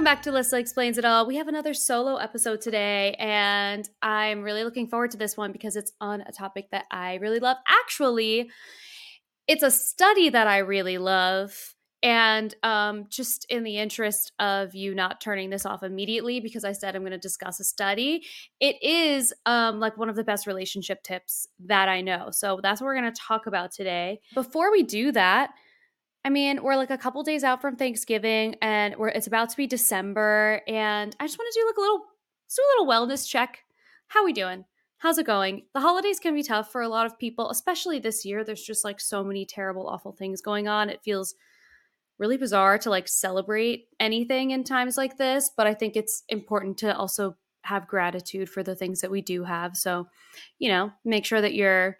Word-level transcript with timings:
Welcome 0.00 0.14
back 0.14 0.22
to 0.22 0.30
Alyssa 0.30 0.58
Explains 0.58 0.96
It 0.96 1.04
All. 1.04 1.26
We 1.26 1.36
have 1.36 1.46
another 1.46 1.74
solo 1.74 2.16
episode 2.16 2.62
today, 2.62 3.14
and 3.18 3.86
I'm 4.00 4.40
really 4.40 4.64
looking 4.64 4.88
forward 4.88 5.10
to 5.10 5.18
this 5.18 5.36
one 5.36 5.52
because 5.52 5.76
it's 5.76 5.92
on 6.00 6.22
a 6.22 6.32
topic 6.32 6.70
that 6.70 6.86
I 6.90 7.16
really 7.16 7.38
love. 7.38 7.58
Actually, 7.68 8.50
it's 9.46 9.62
a 9.62 9.70
study 9.70 10.30
that 10.30 10.46
I 10.46 10.60
really 10.60 10.96
love. 10.96 11.74
And 12.02 12.54
um, 12.62 13.08
just 13.10 13.44
in 13.50 13.62
the 13.62 13.76
interest 13.76 14.32
of 14.38 14.74
you 14.74 14.94
not 14.94 15.20
turning 15.20 15.50
this 15.50 15.66
off 15.66 15.82
immediately, 15.82 16.40
because 16.40 16.64
I 16.64 16.72
said 16.72 16.96
I'm 16.96 17.02
going 17.02 17.12
to 17.12 17.18
discuss 17.18 17.60
a 17.60 17.64
study, 17.64 18.24
it 18.58 18.82
is 18.82 19.34
um, 19.44 19.80
like 19.80 19.98
one 19.98 20.08
of 20.08 20.16
the 20.16 20.24
best 20.24 20.46
relationship 20.46 21.02
tips 21.02 21.46
that 21.66 21.90
I 21.90 22.00
know. 22.00 22.30
So 22.30 22.58
that's 22.62 22.80
what 22.80 22.86
we're 22.86 22.98
going 22.98 23.12
to 23.12 23.20
talk 23.20 23.46
about 23.46 23.70
today. 23.70 24.20
Before 24.32 24.72
we 24.72 24.82
do 24.82 25.12
that, 25.12 25.50
I 26.24 26.28
mean, 26.28 26.62
we're 26.62 26.76
like 26.76 26.90
a 26.90 26.98
couple 26.98 27.22
days 27.22 27.44
out 27.44 27.62
from 27.62 27.76
Thanksgiving, 27.76 28.56
and 28.60 28.96
we're 28.96 29.08
it's 29.08 29.26
about 29.26 29.50
to 29.50 29.56
be 29.56 29.66
December, 29.66 30.60
and 30.68 31.16
I 31.18 31.26
just 31.26 31.38
want 31.38 31.52
to 31.52 31.60
do 31.60 31.66
like 31.66 31.76
a 31.76 31.80
little, 31.80 31.98
do 31.98 32.62
a 32.62 32.70
little 32.72 32.92
wellness 32.92 33.28
check. 33.28 33.60
How 34.08 34.24
we 34.24 34.32
doing? 34.32 34.64
How's 34.98 35.16
it 35.16 35.24
going? 35.24 35.62
The 35.72 35.80
holidays 35.80 36.20
can 36.20 36.34
be 36.34 36.42
tough 36.42 36.70
for 36.70 36.82
a 36.82 36.88
lot 36.88 37.06
of 37.06 37.18
people, 37.18 37.48
especially 37.48 38.00
this 38.00 38.26
year. 38.26 38.44
There's 38.44 38.62
just 38.62 38.84
like 38.84 39.00
so 39.00 39.24
many 39.24 39.46
terrible, 39.46 39.88
awful 39.88 40.12
things 40.12 40.42
going 40.42 40.68
on. 40.68 40.90
It 40.90 41.02
feels 41.02 41.34
really 42.18 42.36
bizarre 42.36 42.76
to 42.76 42.90
like 42.90 43.08
celebrate 43.08 43.86
anything 43.98 44.50
in 44.50 44.62
times 44.62 44.98
like 44.98 45.16
this, 45.16 45.50
but 45.56 45.66
I 45.66 45.72
think 45.72 45.96
it's 45.96 46.22
important 46.28 46.76
to 46.78 46.94
also 46.94 47.36
have 47.62 47.88
gratitude 47.88 48.50
for 48.50 48.62
the 48.62 48.74
things 48.74 49.00
that 49.00 49.10
we 49.10 49.22
do 49.22 49.44
have. 49.44 49.74
So, 49.74 50.06
you 50.58 50.68
know, 50.68 50.92
make 51.02 51.24
sure 51.24 51.40
that 51.40 51.54
you're 51.54 51.96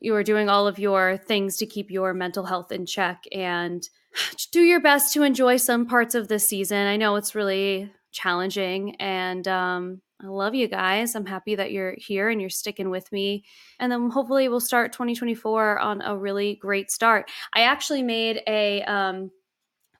you 0.00 0.14
are 0.14 0.22
doing 0.22 0.48
all 0.48 0.66
of 0.66 0.78
your 0.78 1.16
things 1.16 1.56
to 1.58 1.66
keep 1.66 1.90
your 1.90 2.14
mental 2.14 2.44
health 2.44 2.72
in 2.72 2.86
check 2.86 3.24
and 3.32 3.88
do 4.52 4.60
your 4.62 4.80
best 4.80 5.12
to 5.14 5.22
enjoy 5.22 5.56
some 5.56 5.86
parts 5.86 6.14
of 6.14 6.28
this 6.28 6.46
season. 6.46 6.86
I 6.86 6.96
know 6.96 7.16
it's 7.16 7.34
really 7.34 7.90
challenging 8.12 8.96
and 8.96 9.46
um 9.46 10.00
I 10.22 10.26
love 10.26 10.54
you 10.54 10.68
guys. 10.68 11.14
I'm 11.14 11.24
happy 11.24 11.54
that 11.54 11.72
you're 11.72 11.94
here 11.96 12.28
and 12.28 12.42
you're 12.42 12.50
sticking 12.50 12.90
with 12.90 13.10
me. 13.10 13.42
And 13.78 13.90
then 13.90 14.10
hopefully 14.10 14.50
we'll 14.50 14.60
start 14.60 14.92
2024 14.92 15.78
on 15.78 16.02
a 16.02 16.14
really 16.14 16.56
great 16.56 16.90
start. 16.90 17.30
I 17.54 17.62
actually 17.62 18.02
made 18.02 18.42
a 18.46 18.82
um 18.82 19.30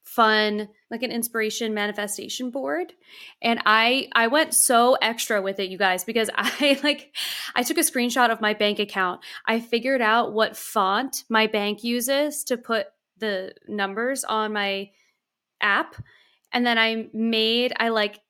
fun 0.02 0.68
like 0.90 1.02
an 1.02 1.12
inspiration 1.12 1.72
manifestation 1.74 2.50
board. 2.50 2.92
And 3.42 3.60
i 3.66 4.08
i 4.12 4.26
went 4.26 4.54
so 4.54 4.94
extra 5.00 5.40
with 5.40 5.60
it 5.60 5.70
you 5.70 5.78
guys 5.78 6.04
because 6.04 6.30
i 6.36 6.78
like 6.82 7.14
i 7.54 7.62
took 7.62 7.78
a 7.78 7.80
screenshot 7.80 8.30
of 8.30 8.40
my 8.40 8.54
bank 8.54 8.78
account. 8.78 9.20
I 9.46 9.60
figured 9.60 10.02
out 10.02 10.32
what 10.32 10.56
font 10.56 11.24
my 11.28 11.46
bank 11.46 11.84
uses 11.84 12.44
to 12.44 12.56
put 12.56 12.86
the 13.18 13.54
numbers 13.68 14.24
on 14.24 14.52
my 14.52 14.90
app. 15.60 15.96
And 16.52 16.66
then 16.66 16.78
i 16.78 17.08
made 17.12 17.72
i 17.76 17.88
like 17.88 18.20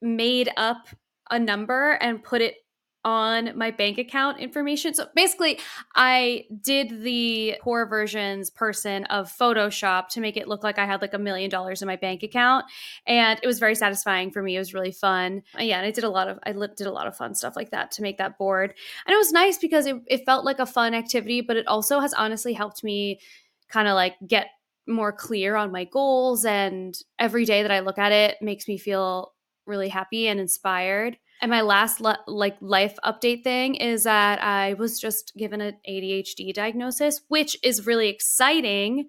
made 0.00 0.50
up 0.56 0.88
a 1.30 1.38
number 1.38 1.92
and 1.92 2.22
put 2.22 2.42
it 2.42 2.56
on 3.04 3.56
my 3.56 3.70
bank 3.70 3.98
account 3.98 4.40
information. 4.40 4.94
So 4.94 5.06
basically, 5.14 5.58
I 5.94 6.44
did 6.62 7.02
the 7.02 7.56
poor 7.60 7.86
versions 7.86 8.50
person 8.50 9.04
of 9.04 9.30
Photoshop 9.30 10.08
to 10.08 10.20
make 10.20 10.36
it 10.36 10.48
look 10.48 10.64
like 10.64 10.78
I 10.78 10.86
had 10.86 11.02
like 11.02 11.14
a 11.14 11.18
million 11.18 11.50
dollars 11.50 11.82
in 11.82 11.86
my 11.86 11.96
bank 11.96 12.22
account, 12.22 12.64
and 13.06 13.38
it 13.42 13.46
was 13.46 13.58
very 13.58 13.74
satisfying 13.74 14.30
for 14.30 14.42
me. 14.42 14.56
It 14.56 14.60
was 14.60 14.74
really 14.74 14.92
fun. 14.92 15.42
Yeah, 15.58 15.78
and 15.78 15.86
I 15.86 15.90
did 15.90 16.04
a 16.04 16.08
lot 16.08 16.28
of 16.28 16.38
I 16.44 16.52
did 16.52 16.86
a 16.86 16.92
lot 16.92 17.06
of 17.06 17.16
fun 17.16 17.34
stuff 17.34 17.56
like 17.56 17.70
that 17.70 17.90
to 17.92 18.02
make 18.02 18.18
that 18.18 18.38
board, 18.38 18.74
and 19.06 19.14
it 19.14 19.18
was 19.18 19.32
nice 19.32 19.58
because 19.58 19.86
it, 19.86 19.96
it 20.06 20.24
felt 20.24 20.44
like 20.44 20.58
a 20.58 20.66
fun 20.66 20.94
activity, 20.94 21.40
but 21.40 21.56
it 21.56 21.66
also 21.66 22.00
has 22.00 22.14
honestly 22.14 22.54
helped 22.54 22.82
me 22.82 23.20
kind 23.68 23.88
of 23.88 23.94
like 23.94 24.14
get 24.26 24.48
more 24.86 25.12
clear 25.12 25.56
on 25.56 25.72
my 25.72 25.84
goals 25.84 26.44
and 26.44 26.98
every 27.18 27.44
day 27.44 27.62
that 27.62 27.70
I 27.70 27.80
look 27.80 27.98
at 27.98 28.12
it 28.12 28.36
makes 28.42 28.68
me 28.68 28.76
feel 28.76 29.33
really 29.66 29.88
happy 29.88 30.28
and 30.28 30.40
inspired. 30.40 31.16
And 31.40 31.50
my 31.50 31.60
last 31.60 32.00
le- 32.00 32.22
like 32.26 32.56
life 32.60 32.96
update 33.04 33.44
thing 33.44 33.74
is 33.74 34.04
that 34.04 34.42
I 34.42 34.74
was 34.74 35.00
just 35.00 35.32
given 35.36 35.60
an 35.60 35.76
ADHD 35.88 36.54
diagnosis, 36.54 37.20
which 37.28 37.56
is 37.62 37.86
really 37.86 38.08
exciting 38.08 39.08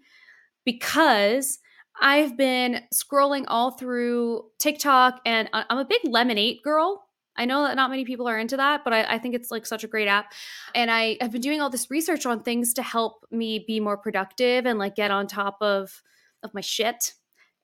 because 0.65 1.59
I've 2.01 2.35
been 2.35 2.81
scrolling 2.93 3.45
all 3.47 3.71
through 3.71 4.45
TikTok 4.59 5.21
and 5.25 5.49
I'm 5.53 5.77
a 5.77 5.85
big 5.85 6.01
Lemon8 6.05 6.61
girl. 6.61 7.05
I 7.37 7.45
know 7.45 7.63
that 7.63 7.75
not 7.75 7.89
many 7.89 8.05
people 8.05 8.27
are 8.27 8.37
into 8.37 8.57
that, 8.57 8.83
but 8.83 8.93
I, 8.93 9.15
I, 9.15 9.17
think 9.17 9.35
it's 9.35 9.51
like 9.51 9.65
such 9.65 9.83
a 9.83 9.87
great 9.87 10.07
app. 10.07 10.31
And 10.73 10.89
I 10.89 11.17
have 11.19 11.31
been 11.31 11.41
doing 11.41 11.59
all 11.59 11.69
this 11.69 11.91
research 11.91 12.25
on 12.25 12.43
things 12.43 12.73
to 12.75 12.81
help 12.81 13.25
me 13.29 13.63
be 13.65 13.79
more 13.79 13.97
productive 13.97 14.65
and 14.65 14.79
like 14.79 14.95
get 14.95 15.11
on 15.11 15.27
top 15.27 15.57
of 15.61 16.01
of 16.43 16.53
my 16.53 16.61
shit. 16.61 17.13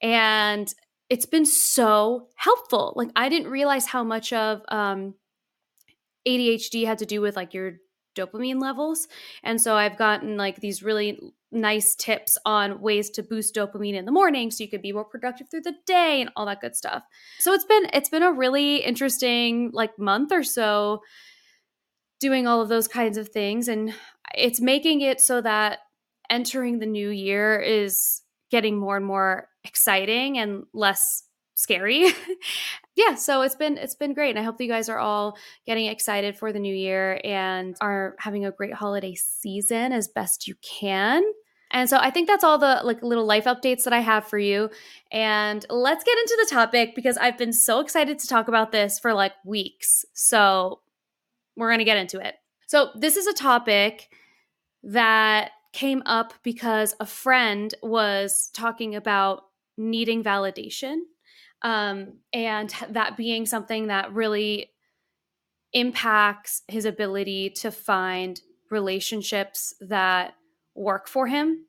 And 0.02 0.74
it's 1.12 1.26
been 1.26 1.46
so 1.46 2.30
helpful. 2.38 2.94
Like 2.96 3.10
I 3.18 3.28
didn't 3.28 3.52
realize 3.52 3.86
how 3.86 4.02
much 4.02 4.32
of 4.32 4.62
um, 4.70 5.14
ADHD 6.26 6.86
had 6.86 7.00
to 7.00 7.06
do 7.06 7.20
with 7.20 7.36
like 7.36 7.54
your 7.54 7.74
dopamine 8.16 8.62
levels. 8.62 9.10
And 9.44 9.60
so 9.60 9.76
I've 9.76 9.98
gotten 9.98 10.38
like 10.38 10.62
these 10.62 10.82
really 10.82 11.20
nice 11.52 11.96
tips 11.96 12.38
on 12.46 12.80
ways 12.80 13.10
to 13.10 13.24
boost 13.24 13.54
dopamine 13.54 13.96
in 13.96 14.06
the 14.06 14.12
morning 14.14 14.52
so 14.52 14.64
you 14.64 14.70
could 14.70 14.82
be 14.82 14.94
more 14.94 15.04
productive 15.04 15.50
through 15.52 15.64
the 15.64 15.76
day 15.86 16.22
and 16.22 16.30
all 16.38 16.46
that 16.46 16.62
good 16.62 16.78
stuff. 16.78 17.04
So 17.40 17.52
it's 17.52 17.66
been 17.66 17.88
it's 17.92 18.10
been 18.10 18.24
a 18.24 18.32
really 18.32 18.78
interesting 18.78 19.72
like 19.74 20.00
month 20.00 20.32
or 20.32 20.46
so 20.46 21.02
doing 22.22 22.48
all 22.48 22.62
of 22.62 22.70
those 22.70 22.88
kinds 22.88 23.18
of 23.18 23.28
things 23.28 23.68
and 23.68 23.94
it's 24.34 24.62
making 24.62 25.02
it 25.02 25.20
so 25.20 25.42
that 25.42 25.80
entering 26.30 26.80
the 26.80 26.86
new 26.86 27.10
year 27.10 27.60
is 27.60 28.22
getting 28.52 28.78
more 28.78 28.98
and 28.98 29.06
more 29.06 29.48
exciting 29.64 30.38
and 30.38 30.64
less 30.74 31.24
scary. 31.56 32.08
yeah, 32.96 33.16
so 33.16 33.42
it's 33.42 33.56
been 33.56 33.78
it's 33.78 33.96
been 33.96 34.14
great. 34.14 34.32
And 34.32 34.40
I 34.40 34.44
hope 34.44 34.58
that 34.58 34.64
you 34.64 34.70
guys 34.70 34.90
are 34.90 35.00
all 35.00 35.38
getting 35.66 35.86
excited 35.86 36.38
for 36.38 36.52
the 36.52 36.60
new 36.60 36.76
year 36.76 37.20
and 37.24 37.76
are 37.82 38.16
having 38.20 38.46
a 38.46 38.52
great 38.52 38.74
holiday 38.74 39.16
season 39.16 39.94
as 39.94 40.08
best 40.08 40.48
you 40.48 40.56
can. 40.62 41.24
And 41.74 41.90
so 41.90 41.98
I 41.98 42.10
think 42.10 42.28
that's 42.28 42.44
all 42.44 42.58
the 42.58 42.82
like 42.84 43.02
little 43.02 43.26
life 43.26 43.46
updates 43.46 43.84
that 43.86 43.94
I 43.94 44.00
have 44.00 44.28
for 44.28 44.38
you. 44.38 44.70
And 45.12 45.66
let's 45.70 46.04
get 46.04 46.18
into 46.18 46.38
the 46.42 46.54
topic 46.54 46.96
because 46.96 47.18
I've 47.18 47.38
been 47.38 47.54
so 47.54 47.80
excited 47.80 48.20
to 48.20 48.28
talk 48.28 48.50
about 48.50 48.74
this 48.74 49.00
for 49.00 49.14
like 49.14 49.34
weeks. 49.46 50.04
So 50.14 50.82
we're 51.56 51.70
going 51.70 51.80
to 51.80 51.86
get 51.86 51.98
into 51.98 52.20
it. 52.20 52.36
So 52.68 52.90
this 52.96 53.16
is 53.16 53.28
a 53.28 53.34
topic 53.34 54.10
that 54.84 55.52
came 55.74 56.04
up 56.06 56.34
because 56.44 56.96
a 57.00 57.06
friend 57.06 57.74
was 57.82 58.50
talking 58.54 58.96
about 58.96 59.44
needing 59.78 60.24
validation 60.24 61.00
um, 61.62 62.14
and 62.34 62.74
that 62.90 63.18
being 63.18 63.46
something 63.46 63.88
that 63.88 64.14
really 64.14 64.72
impacts 65.74 66.64
his 66.68 66.86
ability 66.86 67.50
to 67.50 67.72
find 67.72 68.42
relationships 68.70 69.74
that 69.80 70.34
work 70.76 71.08
for 71.08 71.28
him. 71.28 71.66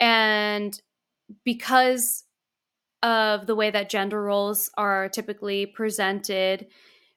And 0.00 0.80
because 1.44 2.24
of 3.02 3.46
the 3.46 3.54
way 3.54 3.70
that 3.70 3.90
gender 3.90 4.22
roles 4.22 4.70
are 4.76 5.08
typically 5.08 5.66
presented 5.66 6.66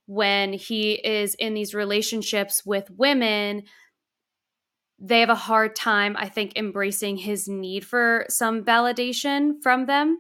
when 0.06 0.54
he 0.54 0.94
is 0.94 1.36
in 1.36 1.54
these 1.54 1.74
relationships 1.74 2.66
with 2.66 2.90
women, 2.92 3.64
they 5.04 5.20
have 5.20 5.30
a 5.30 5.36
hard 5.36 5.76
time, 5.76 6.16
I 6.18 6.30
think, 6.30 6.54
embracing 6.56 7.18
his 7.18 7.48
need 7.48 7.86
for 7.86 8.26
some 8.30 8.64
validation 8.64 9.62
from 9.64 9.88
them. 9.88 10.20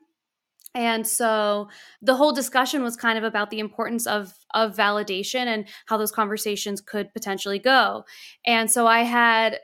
And 0.74 1.06
so 1.06 1.70
the 2.02 2.16
whole 2.16 2.32
discussion 2.32 2.82
was 2.82 2.96
kind 2.96 3.18
of 3.18 3.24
about 3.24 3.52
the 3.52 3.60
importance 3.60 4.08
of 4.08 4.34
of 4.54 4.76
validation 4.76 5.46
and 5.46 5.68
how 5.86 5.98
those 5.98 6.12
conversations 6.12 6.82
could 6.82 7.14
potentially 7.14 7.60
go. 7.60 8.06
And 8.46 8.72
so 8.72 8.88
I 8.88 9.02
had 9.02 9.60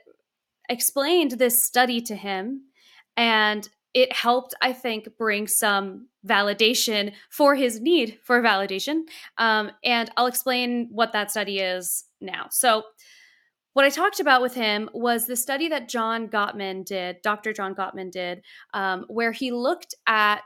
explained 0.68 1.32
this 1.32 1.64
study 1.64 2.00
to 2.02 2.14
him 2.14 2.62
and 3.16 3.68
it 3.94 4.12
helped 4.12 4.54
i 4.60 4.70
think 4.72 5.08
bring 5.16 5.46
some 5.46 6.08
validation 6.26 7.12
for 7.30 7.54
his 7.54 7.80
need 7.80 8.18
for 8.22 8.42
validation 8.42 9.00
um, 9.38 9.70
and 9.82 10.10
i'll 10.16 10.26
explain 10.26 10.88
what 10.90 11.12
that 11.12 11.30
study 11.30 11.58
is 11.58 12.04
now 12.20 12.46
so 12.50 12.82
what 13.78 13.84
I 13.84 13.90
talked 13.90 14.18
about 14.18 14.42
with 14.42 14.54
him 14.56 14.90
was 14.92 15.28
the 15.28 15.36
study 15.36 15.68
that 15.68 15.88
John 15.88 16.26
Gottman 16.26 16.84
did, 16.84 17.22
Dr. 17.22 17.52
John 17.52 17.76
Gottman 17.76 18.10
did, 18.10 18.42
um, 18.74 19.04
where 19.06 19.30
he 19.30 19.52
looked 19.52 19.94
at 20.04 20.42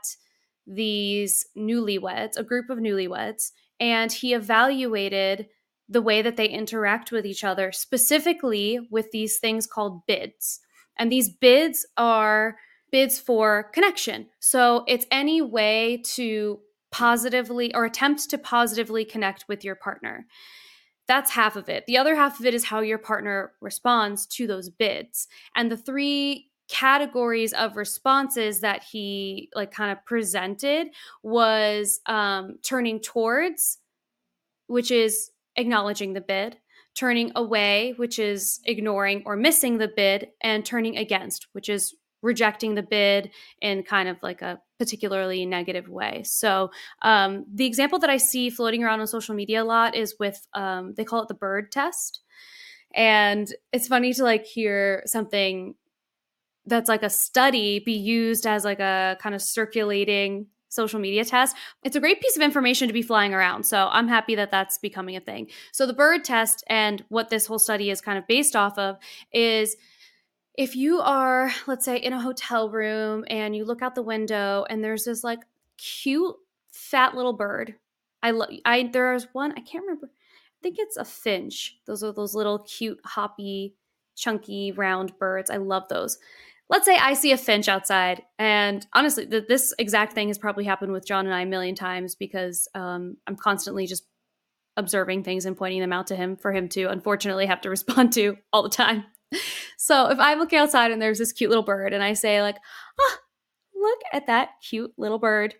these 0.67 1.47
newlyweds, 1.57 2.37
a 2.37 2.43
group 2.43 2.69
of 2.69 2.77
newlyweds, 2.77 3.49
and 3.79 4.11
he 4.11 4.35
evaluated 4.35 5.47
the 5.89 5.99
way 5.99 6.21
that 6.21 6.37
they 6.37 6.47
interact 6.47 7.11
with 7.11 7.25
each 7.25 7.43
other, 7.43 7.71
specifically 7.71 8.79
with 8.91 9.09
these 9.09 9.39
things 9.39 9.65
called 9.65 10.05
bids. 10.05 10.59
And 10.99 11.11
these 11.11 11.29
bids 11.29 11.87
are 11.97 12.57
bids 12.91 13.17
for 13.17 13.63
connection. 13.73 14.27
So 14.41 14.83
it's 14.87 15.07
any 15.09 15.41
way 15.41 16.03
to 16.13 16.59
positively 16.91 17.73
or 17.73 17.85
attempt 17.85 18.29
to 18.29 18.37
positively 18.37 19.05
connect 19.05 19.45
with 19.47 19.63
your 19.63 19.73
partner. 19.73 20.27
That's 21.07 21.31
half 21.31 21.55
of 21.55 21.69
it. 21.69 21.85
The 21.85 21.97
other 21.97 22.15
half 22.15 22.39
of 22.39 22.45
it 22.45 22.53
is 22.53 22.65
how 22.65 22.79
your 22.79 22.97
partner 22.97 23.53
responds 23.61 24.25
to 24.27 24.47
those 24.47 24.69
bids. 24.69 25.27
And 25.55 25.71
the 25.71 25.77
three 25.77 26.49
categories 26.69 27.53
of 27.53 27.75
responses 27.75 28.61
that 28.61 28.83
he 28.83 29.49
like 29.53 29.71
kind 29.71 29.91
of 29.91 30.03
presented 30.05 30.87
was 31.21 31.99
um, 32.05 32.57
turning 32.63 32.99
towards, 32.99 33.79
which 34.67 34.89
is 34.89 35.31
acknowledging 35.57 36.13
the 36.13 36.21
bid, 36.21 36.57
turning 36.95 37.31
away, 37.35 37.93
which 37.97 38.17
is 38.17 38.61
ignoring 38.65 39.23
or 39.25 39.35
missing 39.35 39.77
the 39.77 39.91
bid, 39.93 40.29
and 40.41 40.65
turning 40.65 40.97
against, 40.97 41.47
which 41.51 41.69
is 41.69 41.93
rejecting 42.23 42.73
the 42.73 42.81
bid 42.81 43.29
in 43.61 43.83
kind 43.83 44.09
of 44.09 44.17
like 44.23 44.41
a 44.41 44.59
particularly 44.79 45.45
negative 45.45 45.87
way. 45.87 46.23
So, 46.25 46.71
um, 47.03 47.45
the 47.53 47.65
example 47.65 47.99
that 47.99 48.09
I 48.09 48.17
see 48.17 48.49
floating 48.49 48.83
around 48.83 49.01
on 49.01 49.07
social 49.07 49.35
media 49.35 49.63
a 49.63 49.65
lot 49.65 49.93
is 49.93 50.15
with, 50.19 50.47
um, 50.53 50.93
they 50.95 51.03
call 51.03 51.21
it 51.21 51.27
the 51.27 51.35
bird 51.35 51.71
test. 51.71 52.21
And 52.95 53.53
it's 53.71 53.87
funny 53.87 54.13
to 54.13 54.23
like 54.23 54.45
hear 54.45 55.03
something 55.05 55.75
that's 56.65 56.89
like 56.89 57.03
a 57.03 57.09
study 57.09 57.79
be 57.79 57.93
used 57.93 58.47
as 58.47 58.63
like 58.63 58.79
a 58.79 59.17
kind 59.19 59.35
of 59.35 59.41
circulating 59.41 60.47
social 60.69 60.99
media 60.99 61.23
test. 61.23 61.55
It's 61.83 61.95
a 61.95 61.99
great 61.99 62.19
piece 62.19 62.35
of 62.35 62.41
information 62.41 62.87
to 62.87 62.93
be 62.93 63.03
flying 63.03 63.33
around. 63.33 63.65
So 63.65 63.89
I'm 63.91 64.07
happy 64.07 64.35
that 64.35 64.49
that's 64.49 64.77
becoming 64.79 65.15
a 65.15 65.19
thing. 65.19 65.49
So 65.71 65.85
the 65.85 65.93
bird 65.93 66.23
test 66.23 66.63
and 66.67 67.03
what 67.09 67.29
this 67.29 67.45
whole 67.45 67.59
study 67.59 67.91
is 67.91 68.01
kind 68.01 68.17
of 68.17 68.25
based 68.27 68.55
off 68.55 68.77
of 68.77 68.97
is 69.31 69.75
if 70.55 70.75
you 70.75 70.99
are, 70.99 71.51
let's 71.67 71.85
say, 71.85 71.97
in 71.97 72.13
a 72.13 72.21
hotel 72.21 72.69
room 72.69 73.25
and 73.27 73.55
you 73.55 73.65
look 73.65 73.81
out 73.81 73.95
the 73.95 74.01
window 74.01 74.65
and 74.69 74.83
there's 74.83 75.05
this 75.05 75.23
like 75.23 75.39
cute 75.77 76.35
fat 76.71 77.15
little 77.15 77.33
bird. 77.33 77.75
I 78.21 78.31
love 78.31 78.49
I 78.65 78.89
there's 78.91 79.27
one, 79.33 79.51
I 79.51 79.61
can't 79.61 79.83
remember. 79.83 80.07
I 80.07 80.59
think 80.61 80.77
it's 80.79 80.97
a 80.97 81.05
finch. 81.05 81.77
Those 81.85 82.03
are 82.03 82.13
those 82.13 82.35
little 82.35 82.59
cute 82.59 82.99
hoppy 83.03 83.75
chunky 84.15 84.71
round 84.71 85.17
birds. 85.17 85.49
I 85.49 85.57
love 85.57 85.87
those 85.89 86.17
let's 86.69 86.85
say 86.85 86.97
I 86.97 87.13
see 87.13 87.31
a 87.31 87.37
finch 87.37 87.67
outside, 87.67 88.23
and 88.39 88.85
honestly, 88.93 89.27
th- 89.27 89.47
this 89.47 89.73
exact 89.77 90.13
thing 90.13 90.29
has 90.29 90.37
probably 90.37 90.63
happened 90.63 90.91
with 90.91 91.05
John 91.05 91.25
and 91.25 91.35
I 91.35 91.41
a 91.41 91.45
million 91.45 91.75
times 91.75 92.15
because 92.15 92.67
um, 92.73 93.17
I'm 93.27 93.35
constantly 93.35 93.85
just 93.85 94.05
observing 94.75 95.23
things 95.23 95.45
and 95.45 95.55
pointing 95.55 95.81
them 95.81 95.93
out 95.93 96.07
to 96.07 96.15
him 96.15 96.35
for 96.35 96.51
him 96.51 96.67
to 96.69 96.85
unfortunately 96.85 97.45
have 97.45 97.61
to 97.61 97.69
respond 97.77 98.13
to 98.13 98.37
all 98.51 98.63
the 98.63 98.69
time. 98.69 99.05
So 99.77 100.09
if 100.09 100.19
I'm 100.19 100.39
looking 100.39 100.59
outside 100.59 100.91
and 100.91 101.01
there's 101.01 101.19
this 101.19 101.33
cute 101.33 101.49
little 101.49 101.63
bird, 101.63 101.93
and 101.93 102.03
I 102.03 102.13
say 102.13 102.41
like, 102.41 102.57
"Ah, 102.99 103.17
look 103.75 103.99
at 104.13 104.27
that 104.27 104.49
cute 104.67 104.93
little 104.97 105.19
bird," 105.19 105.55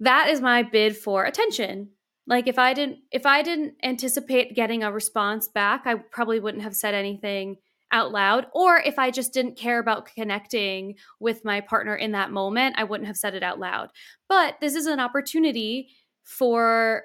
that 0.00 0.28
is 0.28 0.40
my 0.40 0.62
bid 0.62 0.96
for 0.96 1.24
attention. 1.24 1.90
Like 2.26 2.48
if 2.48 2.58
I 2.58 2.74
didn't 2.74 2.98
if 3.10 3.24
I 3.24 3.42
didn't 3.42 3.74
anticipate 3.82 4.54
getting 4.56 4.82
a 4.82 4.92
response 4.92 5.48
back, 5.48 5.82
I 5.86 5.94
probably 5.94 6.40
wouldn't 6.40 6.64
have 6.64 6.76
said 6.76 6.94
anything 6.94 7.56
out 7.92 8.10
loud. 8.12 8.46
Or 8.52 8.78
if 8.78 8.98
I 8.98 9.10
just 9.10 9.32
didn't 9.32 9.56
care 9.56 9.78
about 9.78 10.06
connecting 10.06 10.96
with 11.20 11.44
my 11.44 11.60
partner 11.60 11.94
in 11.94 12.12
that 12.12 12.32
moment, 12.32 12.74
I 12.78 12.84
wouldn't 12.84 13.06
have 13.06 13.16
said 13.16 13.34
it 13.34 13.42
out 13.42 13.60
loud. 13.60 13.90
But 14.28 14.56
this 14.60 14.74
is 14.74 14.86
an 14.86 15.00
opportunity 15.00 15.90
for 16.24 17.04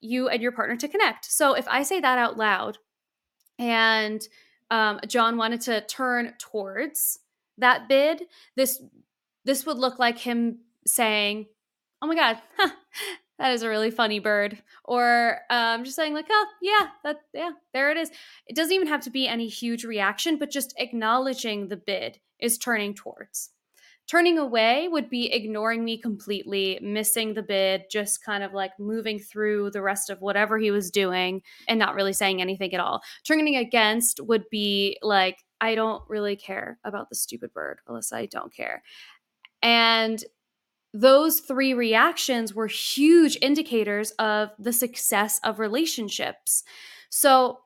you 0.00 0.28
and 0.28 0.40
your 0.40 0.52
partner 0.52 0.76
to 0.76 0.88
connect. 0.88 1.24
So 1.24 1.54
if 1.54 1.66
I 1.68 1.82
say 1.82 2.00
that 2.00 2.18
out 2.18 2.36
loud 2.36 2.78
and 3.58 4.22
um, 4.72 5.00
John 5.06 5.36
wanted 5.36 5.60
to 5.62 5.82
turn 5.82 6.32
towards 6.38 7.18
that 7.58 7.88
bid, 7.88 8.22
this 8.56 8.82
this 9.44 9.66
would 9.66 9.76
look 9.76 9.98
like 9.98 10.18
him 10.18 10.60
saying, 10.86 11.46
"Oh 12.00 12.06
my 12.06 12.14
god, 12.14 12.38
huh, 12.56 12.70
that 13.38 13.52
is 13.52 13.62
a 13.62 13.68
really 13.68 13.90
funny 13.90 14.18
bird 14.18 14.62
or 14.82 15.40
um, 15.50 15.84
just 15.84 15.94
saying 15.94 16.14
like 16.14 16.24
oh 16.30 16.46
yeah 16.62 16.88
that 17.04 17.18
yeah 17.34 17.50
there 17.74 17.90
it 17.90 17.98
is. 17.98 18.10
It 18.46 18.56
doesn't 18.56 18.72
even 18.72 18.88
have 18.88 19.02
to 19.02 19.10
be 19.10 19.28
any 19.28 19.46
huge 19.46 19.84
reaction 19.84 20.38
but 20.38 20.50
just 20.50 20.72
acknowledging 20.78 21.68
the 21.68 21.76
bid 21.76 22.20
is 22.40 22.56
turning 22.56 22.94
towards 22.94 23.50
turning 24.12 24.38
away 24.38 24.88
would 24.88 25.08
be 25.08 25.32
ignoring 25.32 25.82
me 25.82 25.96
completely 25.96 26.78
missing 26.82 27.32
the 27.32 27.42
bid 27.42 27.84
just 27.90 28.22
kind 28.22 28.44
of 28.44 28.52
like 28.52 28.72
moving 28.78 29.18
through 29.18 29.70
the 29.70 29.80
rest 29.80 30.10
of 30.10 30.20
whatever 30.20 30.58
he 30.58 30.70
was 30.70 30.90
doing 30.90 31.40
and 31.66 31.78
not 31.78 31.94
really 31.94 32.12
saying 32.12 32.42
anything 32.42 32.74
at 32.74 32.80
all 32.80 33.00
turning 33.24 33.56
against 33.56 34.20
would 34.20 34.44
be 34.50 34.98
like 35.00 35.38
i 35.62 35.74
don't 35.74 36.02
really 36.10 36.36
care 36.36 36.78
about 36.84 37.08
the 37.08 37.14
stupid 37.14 37.50
bird 37.54 37.78
alyssa 37.88 38.12
i 38.12 38.26
don't 38.26 38.54
care 38.54 38.82
and 39.62 40.24
those 40.92 41.40
three 41.40 41.72
reactions 41.72 42.54
were 42.54 42.66
huge 42.66 43.38
indicators 43.40 44.10
of 44.18 44.50
the 44.58 44.74
success 44.74 45.40
of 45.42 45.58
relationships. 45.58 46.64
So, 47.08 47.60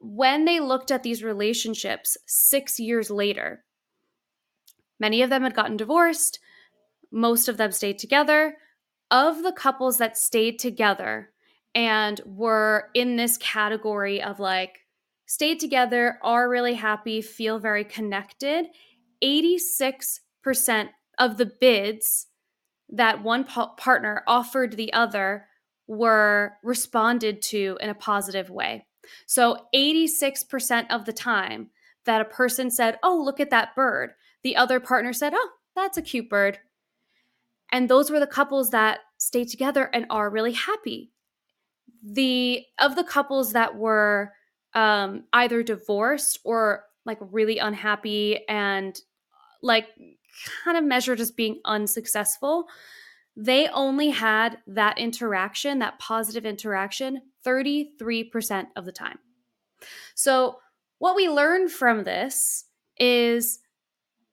when 0.00 0.46
they 0.46 0.58
looked 0.58 0.90
at 0.90 1.04
these 1.04 1.22
relationships 1.22 2.16
six 2.26 2.80
years 2.80 3.08
later, 3.08 3.62
many 5.02 5.20
of 5.20 5.30
them 5.30 5.42
had 5.42 5.54
gotten 5.54 5.76
divorced, 5.76 6.38
most 7.10 7.48
of 7.48 7.56
them 7.56 7.72
stayed 7.72 7.98
together. 7.98 8.56
Of 9.10 9.42
the 9.42 9.52
couples 9.52 9.98
that 9.98 10.16
stayed 10.16 10.58
together 10.58 11.32
and 11.74 12.20
were 12.24 12.88
in 12.94 13.16
this 13.16 13.36
category 13.36 14.22
of 14.22 14.40
like, 14.40 14.78
stayed 15.26 15.60
together, 15.60 16.18
are 16.22 16.48
really 16.48 16.74
happy, 16.74 17.20
feel 17.20 17.58
very 17.58 17.84
connected, 17.84 18.68
86% 19.22 20.20
of 21.18 21.36
the 21.36 21.52
bids 21.60 22.28
that 22.88 23.22
one 23.22 23.44
pa- 23.44 23.74
partner 23.74 24.22
offered 24.26 24.76
the 24.76 24.92
other 24.92 25.46
were 25.86 26.54
responded 26.62 27.42
to 27.42 27.76
in 27.80 27.90
a 27.90 27.94
positive 27.94 28.50
way. 28.50 28.86
So 29.26 29.66
86% 29.74 30.86
of 30.90 31.04
the 31.04 31.12
time 31.12 31.70
that 32.04 32.20
a 32.20 32.26
person 32.26 32.70
said, 32.70 32.98
Oh, 33.02 33.20
look 33.22 33.40
at 33.40 33.50
that 33.50 33.74
bird, 33.74 34.12
the 34.42 34.56
other 34.56 34.80
partner 34.80 35.12
said, 35.12 35.32
Oh, 35.34 35.50
that's 35.74 35.98
a 35.98 36.02
cute 36.02 36.28
bird. 36.28 36.58
And 37.70 37.88
those 37.88 38.10
were 38.10 38.20
the 38.20 38.26
couples 38.26 38.70
that 38.70 39.00
stayed 39.18 39.48
together 39.48 39.88
and 39.92 40.06
are 40.10 40.28
really 40.30 40.52
happy. 40.52 41.10
The 42.02 42.64
of 42.78 42.96
the 42.96 43.04
couples 43.04 43.52
that 43.52 43.76
were 43.76 44.32
um, 44.74 45.24
either 45.32 45.62
divorced 45.62 46.40
or 46.44 46.84
like 47.04 47.18
really 47.20 47.58
unhappy 47.58 48.46
and 48.48 48.98
like 49.62 49.88
kind 50.64 50.76
of 50.76 50.84
measured 50.84 51.20
as 51.20 51.30
being 51.30 51.60
unsuccessful, 51.64 52.66
they 53.36 53.68
only 53.68 54.10
had 54.10 54.58
that 54.66 54.98
interaction, 54.98 55.78
that 55.78 55.98
positive 55.98 56.44
interaction, 56.44 57.22
33% 57.46 58.66
of 58.76 58.84
the 58.84 58.92
time. 58.92 59.18
So, 60.14 60.58
what 60.98 61.16
we 61.16 61.28
learned 61.28 61.72
from 61.72 62.04
this 62.04 62.66
is 62.98 63.58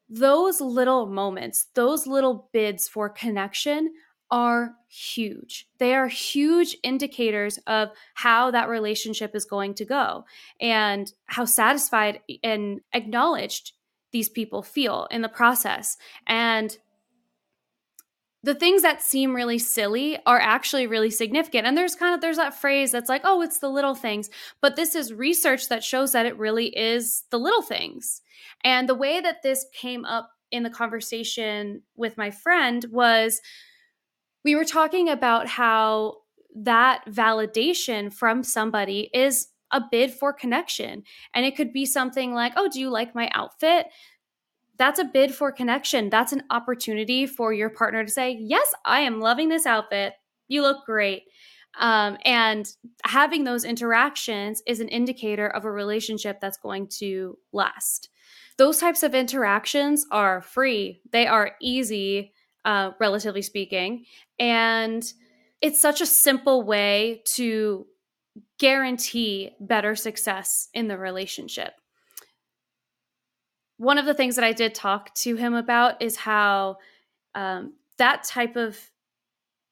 those 0.10 0.60
little 0.60 1.06
moments, 1.06 1.68
those 1.76 2.08
little 2.08 2.50
bids 2.52 2.88
for 2.88 3.10
connection 3.10 3.94
are 4.32 4.76
huge. 4.88 5.68
They 5.80 5.96
are 5.96 6.08
huge 6.08 6.78
indicators 6.84 7.58
of 7.68 7.90
how 8.16 8.52
that 8.52 8.70
relationship 8.70 9.36
is 9.36 9.46
going 9.46 9.76
to 9.76 9.86
go 9.86 10.26
and 10.60 11.12
how 11.26 11.46
satisfied 11.46 12.22
and 12.44 12.82
acknowledged 12.94 13.74
these 14.12 14.30
people 14.30 14.62
feel 14.62 15.08
in 15.12 15.22
the 15.22 15.30
process. 15.30 15.98
And 16.28 16.76
the 18.42 18.56
things 18.56 18.82
that 18.84 19.02
seem 19.02 19.36
really 19.36 19.60
silly 19.60 20.18
are 20.26 20.40
actually 20.40 20.88
really 20.88 21.10
significant 21.10 21.68
and 21.68 21.78
there's 21.78 21.96
kind 21.96 22.16
of 22.16 22.22
there's 22.22 22.38
that 22.38 22.54
phrase 22.54 22.92
that's 22.92 23.10
like 23.10 23.22
oh 23.24 23.42
it's 23.42 23.60
the 23.60 23.70
little 23.70 23.96
things 23.96 24.30
but 24.62 24.76
this 24.76 24.96
is 24.96 25.14
research 25.14 25.68
that 25.70 25.84
shows 25.84 26.12
that 26.12 26.26
it 26.26 26.38
really 26.38 26.68
is 26.78 27.24
the 27.32 27.40
little 27.40 27.62
things 27.62 28.22
and 28.64 28.88
the 28.88 28.96
way 28.96 29.20
that 29.20 29.44
this 29.44 29.66
came 29.74 30.06
up 30.06 30.32
in 30.52 30.64
the 30.64 30.70
conversation 30.70 31.82
with 31.96 32.18
my 32.18 32.32
friend 32.32 32.86
was 32.92 33.42
we 34.44 34.56
were 34.56 34.66
talking 34.66 35.10
about 35.10 35.48
how 35.48 36.16
that 36.56 37.04
validation 37.08 38.14
from 38.14 38.44
somebody 38.44 39.10
is 39.14 39.50
a 39.72 39.82
bid 39.92 40.12
for 40.12 40.34
connection. 40.34 41.04
And 41.34 41.46
it 41.46 41.56
could 41.56 41.72
be 41.72 41.86
something 41.86 42.34
like, 42.34 42.54
oh, 42.56 42.70
do 42.72 42.80
you 42.80 42.90
like 42.90 43.16
my 43.16 43.30
outfit? 43.34 43.88
That's 44.80 44.98
a 44.98 45.06
bid 45.06 45.36
for 45.36 45.52
connection. 45.52 46.10
That's 46.10 46.34
an 46.34 46.44
opportunity 46.50 47.28
for 47.28 47.54
your 47.54 47.70
partner 47.70 48.04
to 48.04 48.12
say, 48.12 48.38
yes, 48.40 48.74
I 48.86 49.02
am 49.02 49.20
loving 49.20 49.50
this 49.50 49.66
outfit. 49.66 50.14
You 50.48 50.62
look 50.64 50.86
great. 50.86 51.24
Um, 51.78 52.18
and 52.26 52.66
having 53.04 53.44
those 53.44 53.64
interactions 53.64 54.64
is 54.66 54.80
an 54.80 54.88
indicator 54.88 55.48
of 55.48 55.66
a 55.66 55.72
relationship 55.72 56.40
that's 56.42 56.58
going 56.58 56.88
to 57.00 57.38
last. 57.54 58.10
Those 58.58 58.78
types 58.78 59.04
of 59.04 59.14
interactions 59.14 60.06
are 60.12 60.42
free, 60.42 61.02
they 61.12 61.28
are 61.28 61.52
easy, 61.62 62.34
uh, 62.66 62.92
relatively 63.00 63.42
speaking. 63.42 64.06
And 64.40 65.04
it's 65.62 65.80
such 65.80 66.02
a 66.02 66.06
simple 66.06 66.64
way 66.64 67.22
to 67.36 67.86
guarantee 68.60 69.52
better 69.60 69.96
success 69.96 70.48
in 70.74 70.88
the 70.88 70.98
relationship. 70.98 71.74
One 73.80 73.98
of 73.98 74.06
the 74.06 74.14
things 74.14 74.36
that 74.36 74.44
I 74.44 74.52
did 74.52 74.76
talk 74.76 75.16
to 75.16 75.38
him 75.38 75.54
about 75.54 76.02
is 76.02 76.18
how 76.18 76.78
um, 77.34 77.76
that 77.98 78.26
type 78.26 78.58
of 78.58 78.78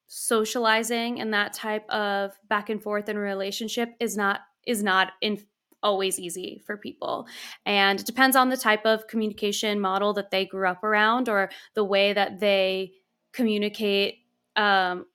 socializing 0.07 1.19
and 1.19 1.33
that 1.33 1.51
type 1.51 1.87
of 1.89 2.31
back 2.47 2.69
and 2.69 2.81
forth 2.81 3.09
in 3.09 3.17
a 3.17 3.19
relationship 3.19 3.89
is 3.99 4.15
not 4.15 4.39
is 4.65 4.81
not 4.81 5.11
in 5.21 5.43
always 5.83 6.19
easy 6.19 6.61
for 6.65 6.77
people. 6.77 7.27
And 7.65 7.99
it 7.99 8.05
depends 8.05 8.37
on 8.37 8.47
the 8.47 8.55
type 8.55 8.85
of 8.85 9.07
communication 9.07 9.77
model 9.77 10.13
that 10.13 10.31
they 10.31 10.45
grew 10.45 10.69
up 10.69 10.85
around 10.85 11.27
or 11.27 11.49
the 11.75 11.83
way 11.83 12.13
that 12.13 12.39
they 12.39 12.93
communicate 13.33 14.19
um, 14.55 15.05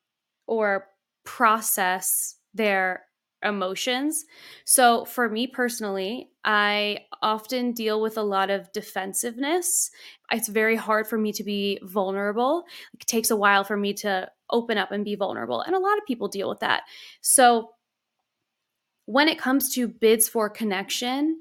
or 0.46 0.88
process 1.24 2.36
their 2.52 3.06
emotions. 3.42 4.24
So, 4.64 5.04
for 5.04 5.28
me 5.28 5.46
personally, 5.46 6.30
I 6.44 7.00
often 7.20 7.72
deal 7.72 8.00
with 8.00 8.16
a 8.16 8.22
lot 8.22 8.50
of 8.50 8.72
defensiveness. 8.72 9.90
It's 10.30 10.48
very 10.48 10.76
hard 10.76 11.06
for 11.06 11.18
me 11.18 11.32
to 11.32 11.44
be 11.44 11.78
vulnerable. 11.82 12.64
It 12.98 13.06
takes 13.06 13.30
a 13.30 13.36
while 13.36 13.64
for 13.64 13.76
me 13.76 13.92
to 13.94 14.30
open 14.50 14.78
up 14.78 14.92
and 14.92 15.04
be 15.04 15.14
vulnerable. 15.14 15.60
And 15.60 15.74
a 15.74 15.80
lot 15.80 15.98
of 15.98 16.06
people 16.06 16.28
deal 16.28 16.48
with 16.48 16.60
that. 16.60 16.82
So, 17.20 17.70
when 19.06 19.28
it 19.28 19.38
comes 19.38 19.74
to 19.74 19.88
bids 19.88 20.28
for 20.28 20.48
connection, 20.48 21.38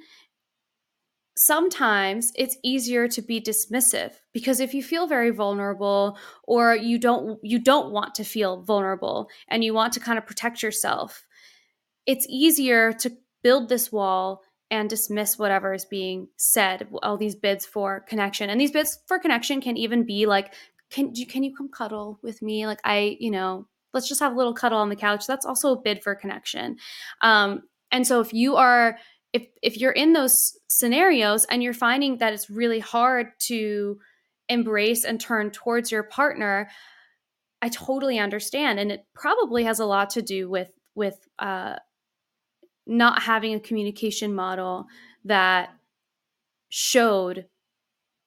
sometimes 1.35 2.31
it's 2.35 2.57
easier 2.63 3.07
to 3.07 3.21
be 3.21 3.39
dismissive 3.39 4.13
because 4.33 4.59
if 4.59 4.73
you 4.73 4.83
feel 4.83 5.07
very 5.07 5.29
vulnerable 5.29 6.17
or 6.43 6.75
you 6.75 6.99
don't 6.99 7.39
you 7.41 7.57
don't 7.57 7.91
want 7.91 8.13
to 8.13 8.23
feel 8.23 8.61
vulnerable 8.61 9.29
and 9.47 9.63
you 9.63 9.73
want 9.73 9.93
to 9.93 9.99
kind 9.99 10.17
of 10.17 10.25
protect 10.25 10.61
yourself 10.61 11.25
it's 12.05 12.25
easier 12.29 12.93
to 12.93 13.11
build 13.43 13.69
this 13.69 13.91
wall 13.91 14.41
and 14.69 14.89
dismiss 14.89 15.37
whatever 15.37 15.73
is 15.73 15.85
being 15.85 16.27
said 16.37 16.87
all 17.03 17.17
these 17.17 17.35
bids 17.35 17.65
for 17.65 17.99
connection. 18.07 18.49
And 18.49 18.59
these 18.59 18.71
bids 18.71 18.99
for 19.07 19.19
connection 19.19 19.61
can 19.61 19.77
even 19.77 20.05
be 20.05 20.25
like 20.25 20.53
can 20.89 21.15
you 21.15 21.25
can 21.25 21.43
you 21.43 21.55
come 21.55 21.69
cuddle 21.69 22.19
with 22.21 22.41
me? 22.41 22.67
Like 22.67 22.79
i 22.83 23.17
you 23.19 23.31
know 23.31 23.67
let's 23.93 24.07
just 24.07 24.21
have 24.21 24.33
a 24.33 24.37
little 24.37 24.53
cuddle 24.53 24.79
on 24.79 24.89
the 24.89 24.95
couch. 24.95 25.27
That's 25.27 25.45
also 25.45 25.73
a 25.73 25.81
bid 25.81 26.01
for 26.01 26.15
connection. 26.15 26.77
Um, 27.21 27.63
and 27.91 28.07
so 28.07 28.21
if 28.21 28.33
you 28.33 28.55
are 28.55 28.97
if 29.33 29.47
if 29.61 29.77
you're 29.77 29.91
in 29.91 30.13
those 30.13 30.57
scenarios 30.69 31.45
and 31.45 31.61
you're 31.61 31.73
finding 31.73 32.17
that 32.17 32.33
it's 32.33 32.49
really 32.49 32.79
hard 32.79 33.27
to 33.47 33.99
embrace 34.49 35.05
and 35.05 35.19
turn 35.19 35.49
towards 35.51 35.91
your 35.91 36.03
partner 36.03 36.69
i 37.61 37.69
totally 37.69 38.19
understand. 38.19 38.79
And 38.79 38.91
it 38.91 39.05
probably 39.13 39.63
has 39.65 39.79
a 39.79 39.85
lot 39.85 40.11
to 40.11 40.21
do 40.21 40.49
with 40.49 40.71
with 40.95 41.17
uh, 41.39 41.75
not 42.85 43.23
having 43.23 43.53
a 43.53 43.59
communication 43.59 44.33
model 44.33 44.87
that 45.25 45.69
showed 46.69 47.45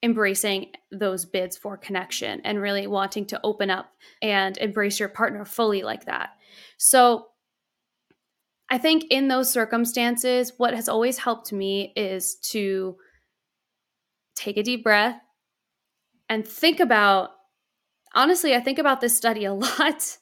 embracing 0.03 0.71
those 0.93 1.25
bids 1.25 1.57
for 1.57 1.77
connection 1.77 2.41
and 2.45 2.61
really 2.61 2.87
wanting 2.87 3.25
to 3.27 3.41
open 3.43 3.71
up 3.71 3.91
and 4.21 4.59
embrace 4.59 5.01
your 5.01 5.09
partner 5.09 5.45
fully 5.45 5.83
like 5.83 6.05
that. 6.05 6.31
So, 6.77 7.29
I 8.71 8.79
think 8.79 9.05
in 9.11 9.29
those 9.29 9.53
circumstances, 9.53 10.53
what 10.57 10.75
has 10.75 10.89
always 10.89 11.19
helped 11.19 11.53
me 11.53 11.93
is 11.97 12.37
to 12.51 12.97
take 14.35 14.57
a 14.57 14.63
deep 14.63 14.83
breath 14.83 15.21
and 16.29 16.47
think 16.47 16.81
about 16.81 17.31
honestly, 18.15 18.55
I 18.55 18.61
think 18.61 18.79
about 18.79 19.01
this 19.01 19.17
study 19.17 19.45
a 19.45 19.55
lot 19.55 20.19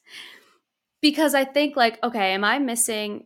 because 1.01 1.35
I 1.35 1.45
think, 1.45 1.75
like, 1.75 2.01
okay, 2.03 2.33
am 2.33 2.43
I 2.43 2.59
missing 2.59 3.25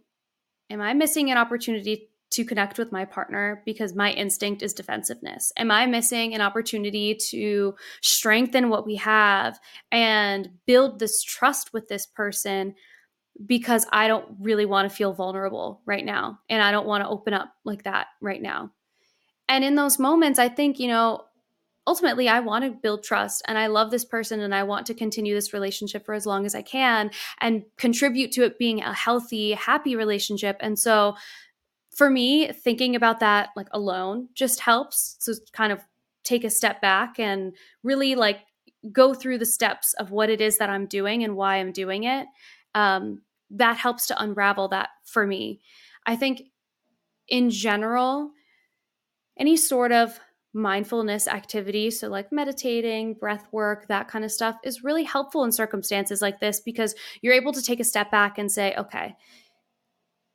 am 0.70 0.82
I 0.82 0.94
missing 0.94 1.32
an 1.32 1.38
opportunity 1.38 2.10
to 2.30 2.44
connect 2.44 2.78
with 2.78 2.92
my 2.92 3.06
partner 3.06 3.62
because 3.66 3.96
my 3.96 4.12
instinct 4.12 4.62
is 4.62 4.74
defensiveness? 4.74 5.52
Am 5.58 5.72
I 5.72 5.86
missing 5.86 6.36
an 6.36 6.42
opportunity 6.42 7.16
to 7.30 7.76
strengthen 8.02 8.70
what 8.70 8.86
we 8.86 8.96
have 8.96 9.60
and 9.92 10.50
build 10.66 11.00
this 11.00 11.24
trust 11.24 11.74
with 11.74 11.88
this 11.88 12.06
person 12.06 12.76
because 13.46 13.86
I 13.92 14.08
don't 14.08 14.26
really 14.42 14.66
want 14.66 14.90
to 14.90 14.96
feel 14.96 15.14
vulnerable 15.14 15.82
right 15.86 16.04
now 16.04 16.40
and 16.50 16.62
I 16.62 16.72
don't 16.72 16.88
want 16.88 17.04
to 17.04 17.10
open 17.10 17.34
up 17.34 17.54
like 17.64 17.84
that 17.84 18.08
right 18.22 18.42
now? 18.42 18.72
And 19.50 19.64
in 19.64 19.76
those 19.76 19.98
moments, 19.98 20.40
I 20.40 20.50
think, 20.50 20.80
you 20.80 20.88
know, 20.90 21.24
ultimately 21.88 22.28
I 22.28 22.42
want 22.42 22.66
to 22.66 22.72
build 22.72 23.04
trust 23.04 23.42
and 23.48 23.58
I 23.58 23.68
love 23.68 23.90
this 23.90 24.06
person 24.06 24.42
and 24.42 24.54
I 24.54 24.64
want 24.64 24.86
to 24.88 24.94
continue 24.94 25.34
this 25.34 25.54
relationship 25.54 26.06
for 26.06 26.14
as 26.14 26.26
long 26.26 26.46
as 26.46 26.54
I 26.54 26.62
can 26.62 27.10
and 27.40 27.64
contribute 27.78 28.34
to 28.34 28.44
it 28.44 28.60
being 28.60 28.82
a 28.84 28.94
healthy, 28.94 29.54
happy 29.54 29.96
relationship. 29.96 30.58
And 30.60 30.78
so 30.78 31.16
for 31.96 32.10
me, 32.10 32.52
thinking 32.52 32.96
about 32.96 33.22
that 33.22 33.50
like 33.56 33.70
alone 33.72 34.28
just 34.36 34.60
helps 34.60 35.16
to 35.26 35.36
kind 35.54 35.72
of 35.72 35.80
take 36.24 36.44
a 36.44 36.50
step 36.50 36.82
back 36.82 37.20
and 37.20 37.54
really 37.84 38.16
like 38.16 38.42
go 38.92 39.14
through 39.14 39.38
the 39.38 39.46
steps 39.46 39.94
of 39.94 40.12
what 40.12 40.30
it 40.30 40.42
is 40.42 40.58
that 40.58 40.70
I'm 40.70 40.86
doing 40.86 41.24
and 41.24 41.38
why 41.38 41.56
I'm 41.56 41.72
doing 41.72 42.04
it. 42.04 42.28
Um, 42.76 43.22
that 43.50 43.78
helps 43.78 44.08
to 44.08 44.22
unravel 44.22 44.68
that 44.68 44.90
for 45.06 45.26
me. 45.26 45.62
I 46.06 46.18
think 46.18 46.44
in 47.30 47.50
general, 47.50 48.32
any 49.40 49.56
sort 49.56 49.92
of 49.92 50.20
mindfulness 50.58 51.28
activity, 51.28 51.90
so 51.92 52.10
like 52.10 52.32
meditating, 52.32 53.14
breath 53.14 53.46
work, 53.52 53.88
that 53.88 54.08
kind 54.08 54.26
of 54.26 54.32
stuff, 54.32 54.58
is 54.64 54.84
really 54.84 55.04
helpful 55.04 55.44
in 55.44 55.52
circumstances 55.52 56.22
like 56.22 56.40
this 56.40 56.60
because 56.60 56.96
you're 57.22 57.34
able 57.34 57.54
to 57.54 57.62
take 57.62 57.80
a 57.80 57.86
step 57.86 58.12
back 58.12 58.38
and 58.38 58.52
say, 58.52 58.76
okay, 58.76 59.16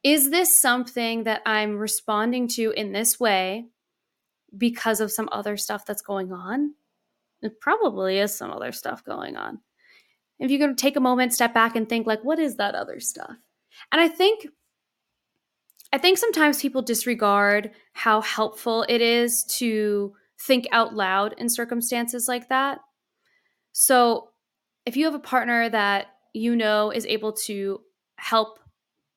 is 0.03 0.31
this 0.31 0.57
something 0.61 1.25
that 1.25 1.43
I'm 1.45 1.77
responding 1.77 2.49
to 2.49 2.71
in 2.71 2.93
this 2.93 3.21
way 3.21 3.67
because 4.57 5.01
of 5.01 5.13
some 5.13 5.29
other 5.33 5.57
stuff 5.57 5.85
that's 5.85 6.03
going 6.03 6.33
on? 6.33 6.75
It 7.43 7.61
probably 7.61 8.19
is 8.19 8.35
some 8.35 8.51
other 8.51 8.73
stuff 8.73 9.05
going 9.05 9.37
on. 9.37 9.61
If 10.39 10.51
you're 10.51 10.59
going 10.59 10.75
to 10.75 10.81
take 10.81 10.97
a 10.97 11.01
moment, 11.01 11.35
step 11.35 11.53
back, 11.53 11.77
and 11.77 11.89
think, 11.89 12.07
like, 12.07 12.25
what 12.25 12.39
is 12.39 12.57
that 12.57 12.75
other 12.75 12.99
stuff? 13.01 13.37
And 13.91 14.01
I 14.01 14.09
think 14.09 14.47
I 15.93 15.99
think 15.99 16.17
sometimes 16.17 16.63
people 16.63 16.83
disregard 16.83 17.71
how 17.93 18.23
helpful 18.23 18.87
it 18.89 19.01
is 19.01 19.45
to 19.59 20.15
think 20.41 20.67
out 20.73 20.95
loud 20.95 21.35
in 21.37 21.49
circumstances 21.49 22.27
like 22.29 22.49
that. 22.49 22.79
So, 23.73 24.31
if 24.87 24.97
you 24.97 25.05
have 25.05 25.15
a 25.15 25.21
partner 25.21 25.69
that 25.69 26.07
you 26.33 26.57
know 26.57 26.91
is 26.91 27.07
able 27.07 27.33
to 27.33 27.81
help 28.17 28.59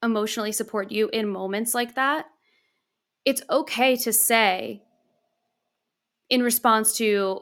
emotionally 0.03 0.51
support 0.51 0.91
you 0.91 1.09
in 1.11 1.27
moments 1.27 1.73
like 1.73 1.95
that, 1.95 2.25
it's 3.23 3.41
okay 3.49 3.95
to 3.97 4.13
say 4.13 4.83
in 6.29 6.43
response 6.43 6.93
to, 6.97 7.39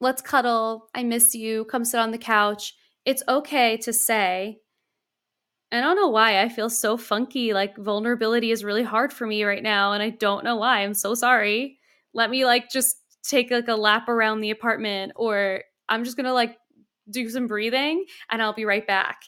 let's 0.00 0.22
cuddle, 0.22 0.88
I 0.94 1.02
miss 1.02 1.34
you, 1.34 1.64
come 1.64 1.84
sit 1.84 2.00
on 2.00 2.10
the 2.10 2.18
couch. 2.18 2.74
It's 3.04 3.22
okay 3.28 3.76
to 3.78 3.92
say, 3.92 4.58
I 5.72 5.80
don't 5.80 5.96
know 5.96 6.08
why 6.08 6.42
I 6.42 6.48
feel 6.48 6.68
so 6.68 6.96
funky. 6.96 7.52
Like 7.54 7.76
vulnerability 7.76 8.50
is 8.50 8.64
really 8.64 8.82
hard 8.82 9.12
for 9.12 9.26
me 9.26 9.44
right 9.44 9.62
now, 9.62 9.92
and 9.92 10.02
I 10.02 10.10
don't 10.10 10.44
know 10.44 10.56
why. 10.56 10.80
I'm 10.82 10.94
so 10.94 11.14
sorry. 11.14 11.78
Let 12.12 12.30
me 12.30 12.44
like 12.44 12.70
just 12.70 12.96
take 13.22 13.50
like 13.50 13.68
a 13.68 13.74
lap 13.74 14.08
around 14.08 14.40
the 14.40 14.50
apartment, 14.50 15.12
or 15.16 15.62
I'm 15.88 16.04
just 16.04 16.16
gonna 16.16 16.34
like 16.34 16.56
do 17.10 17.28
some 17.30 17.46
breathing, 17.46 18.04
and 18.30 18.42
I'll 18.42 18.52
be 18.52 18.64
right 18.66 18.86
back. 18.86 19.22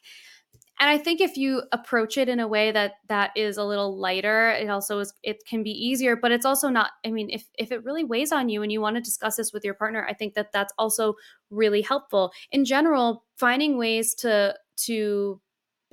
And 0.81 0.91
I 0.91 0.99
think 0.99 1.21
if 1.21 1.37
you 1.37 1.63
approach 1.73 2.19
it 2.19 2.29
in 2.29 2.41
a 2.41 2.49
way 2.49 2.73
that 2.73 2.95
that 3.09 3.31
is 3.37 3.57
a 3.59 3.65
little 3.65 3.97
lighter, 3.97 4.51
it 4.51 4.69
also 4.69 4.99
is 4.99 5.15
it 5.23 5.39
can 5.49 5.63
be 5.63 5.71
easier, 5.71 6.17
but 6.17 6.33
it's 6.33 6.45
also 6.45 6.69
not 6.69 6.91
I 7.07 7.11
mean 7.11 7.31
if 7.31 7.45
if 7.59 7.71
it 7.73 7.85
really 7.85 8.05
weighs 8.05 8.33
on 8.33 8.49
you 8.49 8.63
and 8.63 8.73
you 8.73 8.81
want 8.81 8.97
to 8.97 9.03
discuss 9.03 9.37
this 9.37 9.53
with 9.53 9.65
your 9.65 9.75
partner, 9.75 10.05
I 10.09 10.15
think 10.15 10.35
that 10.35 10.53
that's 10.53 10.73
also 10.77 11.15
really 11.51 11.81
helpful. 11.83 12.33
In 12.51 12.65
general, 12.65 13.25
finding 13.37 13.79
ways 13.79 14.15
to 14.17 14.57
to 14.87 15.41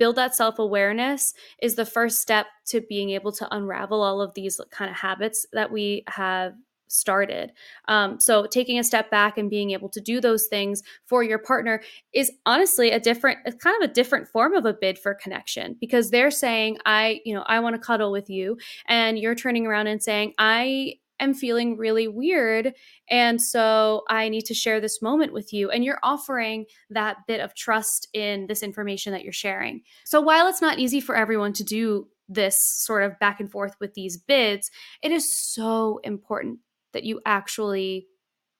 build 0.02 0.16
that 0.16 0.34
self 0.34 0.58
awareness 0.58 1.32
is 1.60 1.76
the 1.76 1.86
first 1.86 2.20
step 2.20 2.46
to 2.66 2.80
being 2.80 3.10
able 3.10 3.30
to 3.30 3.46
unravel 3.54 4.02
all 4.02 4.20
of 4.20 4.34
these 4.34 4.60
kind 4.72 4.90
of 4.90 4.96
habits 4.96 5.46
that 5.52 5.70
we 5.70 6.02
have 6.08 6.54
started. 6.88 7.52
Um, 7.86 8.18
so 8.18 8.46
taking 8.46 8.80
a 8.80 8.84
step 8.84 9.12
back 9.12 9.38
and 9.38 9.48
being 9.48 9.70
able 9.70 9.88
to 9.90 10.00
do 10.00 10.20
those 10.20 10.48
things 10.48 10.82
for 11.06 11.22
your 11.22 11.38
partner 11.38 11.82
is 12.12 12.32
honestly 12.46 12.90
a 12.90 12.98
different, 12.98 13.38
it's 13.44 13.62
kind 13.62 13.80
of 13.80 13.88
a 13.88 13.92
different 13.92 14.26
form 14.26 14.54
of 14.54 14.66
a 14.66 14.74
bid 14.74 14.98
for 14.98 15.14
connection 15.14 15.76
because 15.80 16.10
they're 16.10 16.32
saying, 16.32 16.78
I, 16.84 17.20
you 17.24 17.32
know, 17.32 17.44
I 17.46 17.60
want 17.60 17.76
to 17.76 17.80
cuddle 17.80 18.10
with 18.10 18.28
you. 18.28 18.58
And 18.86 19.16
you're 19.16 19.36
turning 19.36 19.68
around 19.68 19.86
and 19.86 20.02
saying, 20.02 20.34
I 20.36 20.94
am 21.22 21.34
feeling 21.34 21.76
really 21.76 22.08
weird. 22.08 22.74
And 23.08 23.40
so 23.40 24.02
I 24.08 24.28
need 24.28 24.46
to 24.46 24.54
share 24.54 24.80
this 24.80 25.02
moment 25.02 25.32
with 25.32 25.52
you. 25.52 25.70
And 25.70 25.84
you're 25.84 25.98
offering 26.02 26.66
that 26.90 27.18
bit 27.26 27.40
of 27.40 27.54
trust 27.54 28.08
in 28.12 28.46
this 28.46 28.62
information 28.62 29.12
that 29.12 29.22
you're 29.22 29.32
sharing. 29.32 29.82
So 30.04 30.20
while 30.20 30.46
it's 30.48 30.62
not 30.62 30.78
easy 30.78 31.00
for 31.00 31.16
everyone 31.16 31.52
to 31.54 31.64
do 31.64 32.08
this 32.28 32.56
sort 32.82 33.02
of 33.02 33.18
back 33.18 33.40
and 33.40 33.50
forth 33.50 33.74
with 33.80 33.94
these 33.94 34.16
bids, 34.16 34.70
it 35.02 35.12
is 35.12 35.36
so 35.36 36.00
important 36.04 36.60
that 36.92 37.04
you 37.04 37.20
actually 37.26 38.06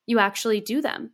you 0.07 0.19
actually 0.19 0.61
do 0.61 0.81
them 0.81 1.13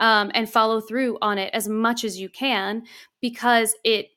um, 0.00 0.30
and 0.34 0.50
follow 0.50 0.80
through 0.80 1.18
on 1.22 1.38
it 1.38 1.50
as 1.54 1.68
much 1.68 2.04
as 2.04 2.18
you 2.18 2.28
can 2.28 2.82
because 3.20 3.74
it 3.84 4.08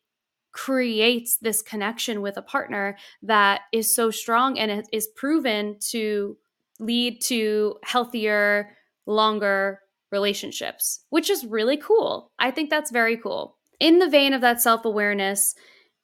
creates 0.52 1.38
this 1.38 1.62
connection 1.62 2.22
with 2.22 2.36
a 2.36 2.42
partner 2.42 2.98
that 3.22 3.62
is 3.72 3.94
so 3.94 4.10
strong 4.10 4.58
and 4.58 4.72
it 4.72 4.88
is 4.92 5.08
proven 5.16 5.78
to 5.80 6.36
lead 6.80 7.22
to 7.26 7.76
healthier, 7.84 8.70
longer 9.06 9.80
relationships, 10.12 11.04
which 11.10 11.30
is 11.30 11.46
really 11.46 11.78
cool. 11.78 12.32
I 12.40 12.52
think 12.52 12.70
that's 12.70 12.92
very 12.92 13.18
cool. 13.18 13.58
In 13.80 14.00
the 14.00 14.10
vein 14.10 14.34
of 14.34 14.42
that 14.42 14.62
self 14.62 14.86
awareness, 14.86 15.56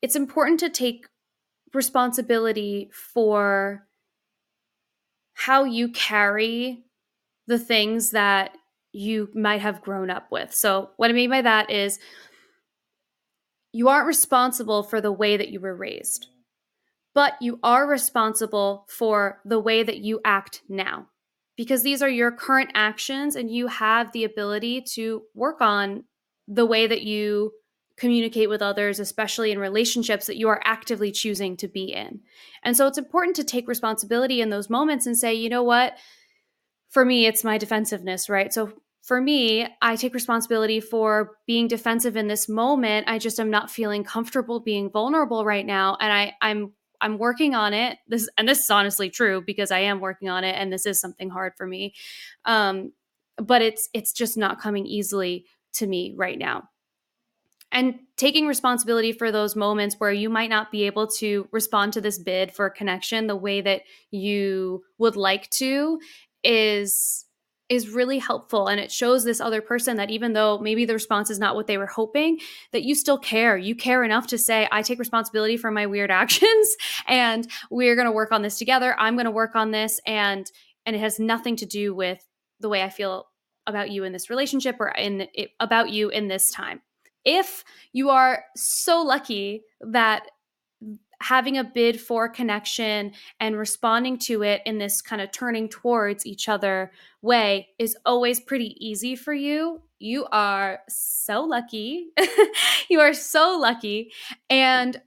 it's 0.02 0.16
important 0.16 0.60
to 0.60 0.70
take 0.70 1.08
responsibility 1.74 2.90
for 3.14 3.88
how 5.34 5.64
you 5.64 5.90
carry 5.90 6.84
the 7.48 7.60
things 7.60 8.12
that 8.12 8.56
you 8.92 9.30
might 9.34 9.62
have 9.62 9.82
grown 9.82 10.10
up 10.10 10.28
with. 10.32 10.54
So, 10.54 10.92
what 10.98 11.10
I 11.10 11.14
mean 11.14 11.30
by 11.30 11.42
that 11.42 11.72
is 11.72 12.00
you 13.72 13.90
aren't 13.90 14.08
responsible 14.08 14.84
for 14.84 15.02
the 15.02 15.12
way 15.12 15.36
that 15.36 15.50
you 15.50 15.60
were 15.60 15.76
raised, 15.76 16.28
but 17.14 17.34
you 17.42 17.60
are 17.64 17.88
responsible 17.88 18.86
for 18.90 19.40
the 19.46 19.60
way 19.60 19.84
that 19.84 20.00
you 20.00 20.20
act 20.26 20.62
now 20.68 21.08
because 21.56 21.84
these 21.84 22.02
are 22.02 22.10
your 22.10 22.32
current 22.32 22.72
actions 22.74 23.36
and 23.36 23.52
you 23.52 23.68
have 23.68 24.12
the 24.12 24.24
ability 24.24 24.82
to 24.82 25.24
work 25.34 25.62
on 25.62 26.04
the 26.48 26.66
way 26.66 26.88
that 26.88 27.04
you 27.04 27.52
communicate 27.96 28.50
with 28.50 28.62
others, 28.62 29.00
especially 29.00 29.52
in 29.52 29.60
relationships 29.60 30.26
that 30.26 30.38
you 30.38 30.50
are 30.50 30.62
actively 30.64 31.12
choosing 31.12 31.56
to 31.58 31.68
be 31.68 31.94
in. 31.94 32.22
And 32.64 32.76
so 32.76 32.88
it's 32.88 32.98
important 32.98 33.36
to 33.36 33.44
take 33.44 33.68
responsibility 33.68 34.42
in 34.42 34.50
those 34.50 34.70
moments 34.70 35.06
and 35.06 35.18
say, 35.18 35.34
you 35.34 35.50
know 35.50 35.64
what? 35.64 35.94
For 36.90 37.06
me, 37.06 37.28
it's 37.28 37.44
my 37.44 37.58
defensiveness, 37.58 38.30
right? 38.30 38.52
So 38.52 38.74
for 39.04 39.22
me, 39.22 39.68
I 39.82 39.96
take 39.96 40.14
responsibility 40.14 40.80
for 40.80 41.38
being 41.46 41.68
defensive 41.68 42.16
in 42.16 42.28
this 42.28 42.50
moment. 42.50 43.08
I 43.08 43.20
just 43.20 43.40
am 43.40 43.52
not 43.52 43.70
feeling 43.70 44.04
comfortable 44.04 44.60
being 44.60 44.90
vulnerable 44.90 45.46
right 45.46 45.66
now. 45.66 45.98
And 46.00 46.12
I, 46.12 46.34
I'm 46.42 46.72
I'm 47.04 47.20
working 47.20 47.54
on 47.54 47.74
it. 47.74 48.00
This 48.08 48.28
and 48.38 48.48
this 48.48 48.60
is 48.60 48.72
honestly 48.72 49.10
true 49.12 49.44
because 49.46 49.70
I 49.70 49.80
am 49.80 50.00
working 50.00 50.30
on 50.30 50.44
it 50.44 50.56
and 50.58 50.74
this 50.74 50.88
is 50.88 51.00
something 51.00 51.30
hard 51.30 51.54
for 51.56 51.68
me. 51.68 51.94
Um, 52.46 52.94
but 53.38 53.62
it's 53.62 53.90
it's 53.94 54.14
just 54.14 54.38
not 54.38 54.60
coming 54.60 54.88
easily 54.88 55.46
to 55.74 55.86
me 55.86 56.14
right 56.18 56.40
now 56.40 56.70
and 57.74 57.96
taking 58.18 58.46
responsibility 58.46 59.12
for 59.12 59.32
those 59.32 59.56
moments 59.56 59.96
where 59.98 60.12
you 60.12 60.30
might 60.30 60.50
not 60.50 60.72
be 60.72 60.84
able 60.84 61.08
to 61.08 61.50
respond 61.52 61.92
to 61.94 62.02
this 62.02 62.20
bid 62.20 62.54
for 62.54 62.68
a 62.68 62.72
connection 62.72 63.26
the 63.28 63.36
way 63.36 63.60
that 63.62 63.82
you 64.12 64.84
would 65.00 65.16
like 65.16 65.50
to 65.50 66.00
is 66.44 67.26
is 67.74 67.90
really 67.90 68.20
helpful 68.20 68.68
and 68.68 68.80
it 68.80 68.92
shows 68.92 69.24
this 69.24 69.42
other 69.42 69.62
person 69.62 69.98
that 69.98 70.12
even 70.12 70.34
though 70.34 70.58
maybe 70.60 70.86
the 70.86 70.94
response 70.94 71.30
is 71.30 71.40
not 71.40 71.56
what 71.56 71.68
they 71.68 71.78
were 71.78 71.88
hoping 71.88 72.40
that 72.72 72.84
you 72.84 72.96
still 72.96 73.18
care. 73.18 73.58
You 73.58 73.76
care 73.76 74.04
enough 74.04 74.28
to 74.28 74.38
say 74.38 74.68
i 74.72 74.82
take 74.82 75.00
responsibility 75.00 75.58
for 75.58 75.72
my 75.72 75.86
weird 75.86 76.12
actions 76.24 76.76
and 77.08 77.48
we're 77.70 77.96
going 77.96 78.08
to 78.08 78.12
work 78.12 78.32
on 78.32 78.42
this 78.42 78.58
together. 78.58 78.96
I'm 78.98 79.16
going 79.16 79.26
to 79.26 79.32
work 79.32 79.56
on 79.56 79.72
this 79.72 80.00
and 80.06 80.50
and 80.86 80.96
it 80.96 81.00
has 81.00 81.20
nothing 81.20 81.56
to 81.58 81.66
do 81.66 81.96
with 81.96 82.26
the 82.60 82.70
way 82.70 82.84
i 82.84 82.90
feel 82.90 83.28
about 83.68 83.92
you 83.92 84.04
in 84.04 84.12
this 84.12 84.30
relationship 84.30 84.76
or 84.80 84.90
in 84.90 85.28
it, 85.34 85.52
about 85.60 85.90
you 85.90 86.10
in 86.10 86.28
this 86.28 86.52
time. 86.52 86.82
If 87.26 87.64
you 87.94 88.10
are 88.10 88.44
so 88.56 89.02
lucky 89.02 89.64
that 89.80 90.24
having 91.24 91.58
a 91.58 91.64
bid 91.64 92.00
for 92.02 92.28
connection 92.28 93.14
and 93.40 93.58
responding 93.58 94.18
to 94.18 94.44
it 94.44 94.62
in 94.66 94.78
this 94.78 95.02
kind 95.02 95.22
of 95.22 95.32
turning 95.32 95.70
towards 95.70 96.26
each 96.26 96.50
other 96.50 96.92
way 97.22 97.70
is 97.80 97.96
always 98.06 98.42
pretty 98.42 98.76
easy 98.86 99.16
for 99.16 99.34
you. 99.34 99.82
You 100.00 100.26
are 100.34 100.82
so 100.90 101.42
lucky. 101.44 102.08
you 102.90 103.00
are 103.00 103.14
so 103.14 103.58
lucky. 103.58 104.12
And 104.50 105.02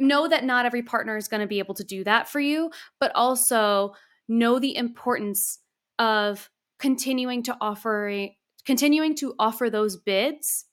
know 0.00 0.26
that 0.26 0.44
not 0.44 0.66
every 0.66 0.82
partner 0.82 1.16
is 1.16 1.28
going 1.28 1.42
to 1.42 1.46
be 1.46 1.60
able 1.60 1.74
to 1.74 1.84
do 1.84 2.02
that 2.02 2.28
for 2.28 2.40
you, 2.40 2.72
but 2.98 3.12
also 3.14 3.94
know 4.28 4.58
the 4.58 4.76
importance 4.76 5.60
of 6.00 6.50
continuing 6.80 7.44
to 7.44 7.56
offer 7.60 8.28
continuing 8.66 9.14
to 9.14 9.34
offer 9.38 9.70
those 9.70 9.96
bids 9.96 10.66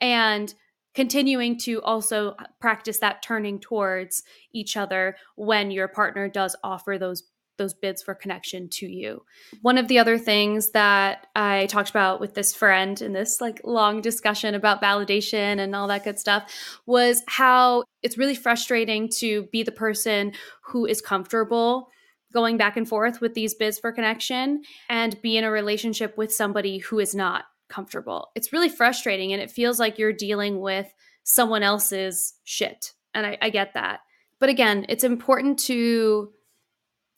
and 0.00 0.54
continuing 0.96 1.58
to 1.58 1.80
also 1.82 2.34
practice 2.58 2.98
that 2.98 3.22
turning 3.22 3.60
towards 3.60 4.24
each 4.52 4.76
other 4.76 5.16
when 5.36 5.70
your 5.70 5.86
partner 5.86 6.28
does 6.28 6.56
offer 6.64 6.98
those 6.98 7.22
those 7.58 7.72
bids 7.72 8.02
for 8.02 8.14
connection 8.14 8.68
to 8.68 8.86
you. 8.86 9.22
One 9.62 9.78
of 9.78 9.88
the 9.88 9.98
other 9.98 10.18
things 10.18 10.72
that 10.72 11.26
I 11.34 11.64
talked 11.66 11.88
about 11.88 12.20
with 12.20 12.34
this 12.34 12.54
friend 12.54 13.00
in 13.00 13.14
this 13.14 13.40
like 13.40 13.62
long 13.64 14.02
discussion 14.02 14.54
about 14.54 14.82
validation 14.82 15.58
and 15.58 15.74
all 15.74 15.88
that 15.88 16.04
good 16.04 16.18
stuff 16.18 16.52
was 16.84 17.22
how 17.28 17.84
it's 18.02 18.18
really 18.18 18.34
frustrating 18.34 19.08
to 19.20 19.44
be 19.44 19.62
the 19.62 19.72
person 19.72 20.32
who 20.64 20.84
is 20.84 21.00
comfortable 21.00 21.88
going 22.30 22.58
back 22.58 22.76
and 22.76 22.86
forth 22.86 23.22
with 23.22 23.32
these 23.32 23.54
bids 23.54 23.78
for 23.78 23.90
connection 23.90 24.62
and 24.90 25.20
be 25.22 25.38
in 25.38 25.44
a 25.44 25.50
relationship 25.50 26.18
with 26.18 26.30
somebody 26.30 26.76
who 26.76 26.98
is 26.98 27.14
not 27.14 27.44
comfortable. 27.68 28.28
It's 28.34 28.52
really 28.52 28.68
frustrating 28.68 29.32
and 29.32 29.42
it 29.42 29.50
feels 29.50 29.78
like 29.78 29.98
you're 29.98 30.12
dealing 30.12 30.60
with 30.60 30.92
someone 31.24 31.62
else's 31.62 32.34
shit. 32.44 32.92
And 33.14 33.26
I, 33.26 33.38
I 33.40 33.50
get 33.50 33.74
that. 33.74 34.00
But 34.38 34.48
again, 34.48 34.86
it's 34.88 35.04
important 35.04 35.58
to 35.60 36.30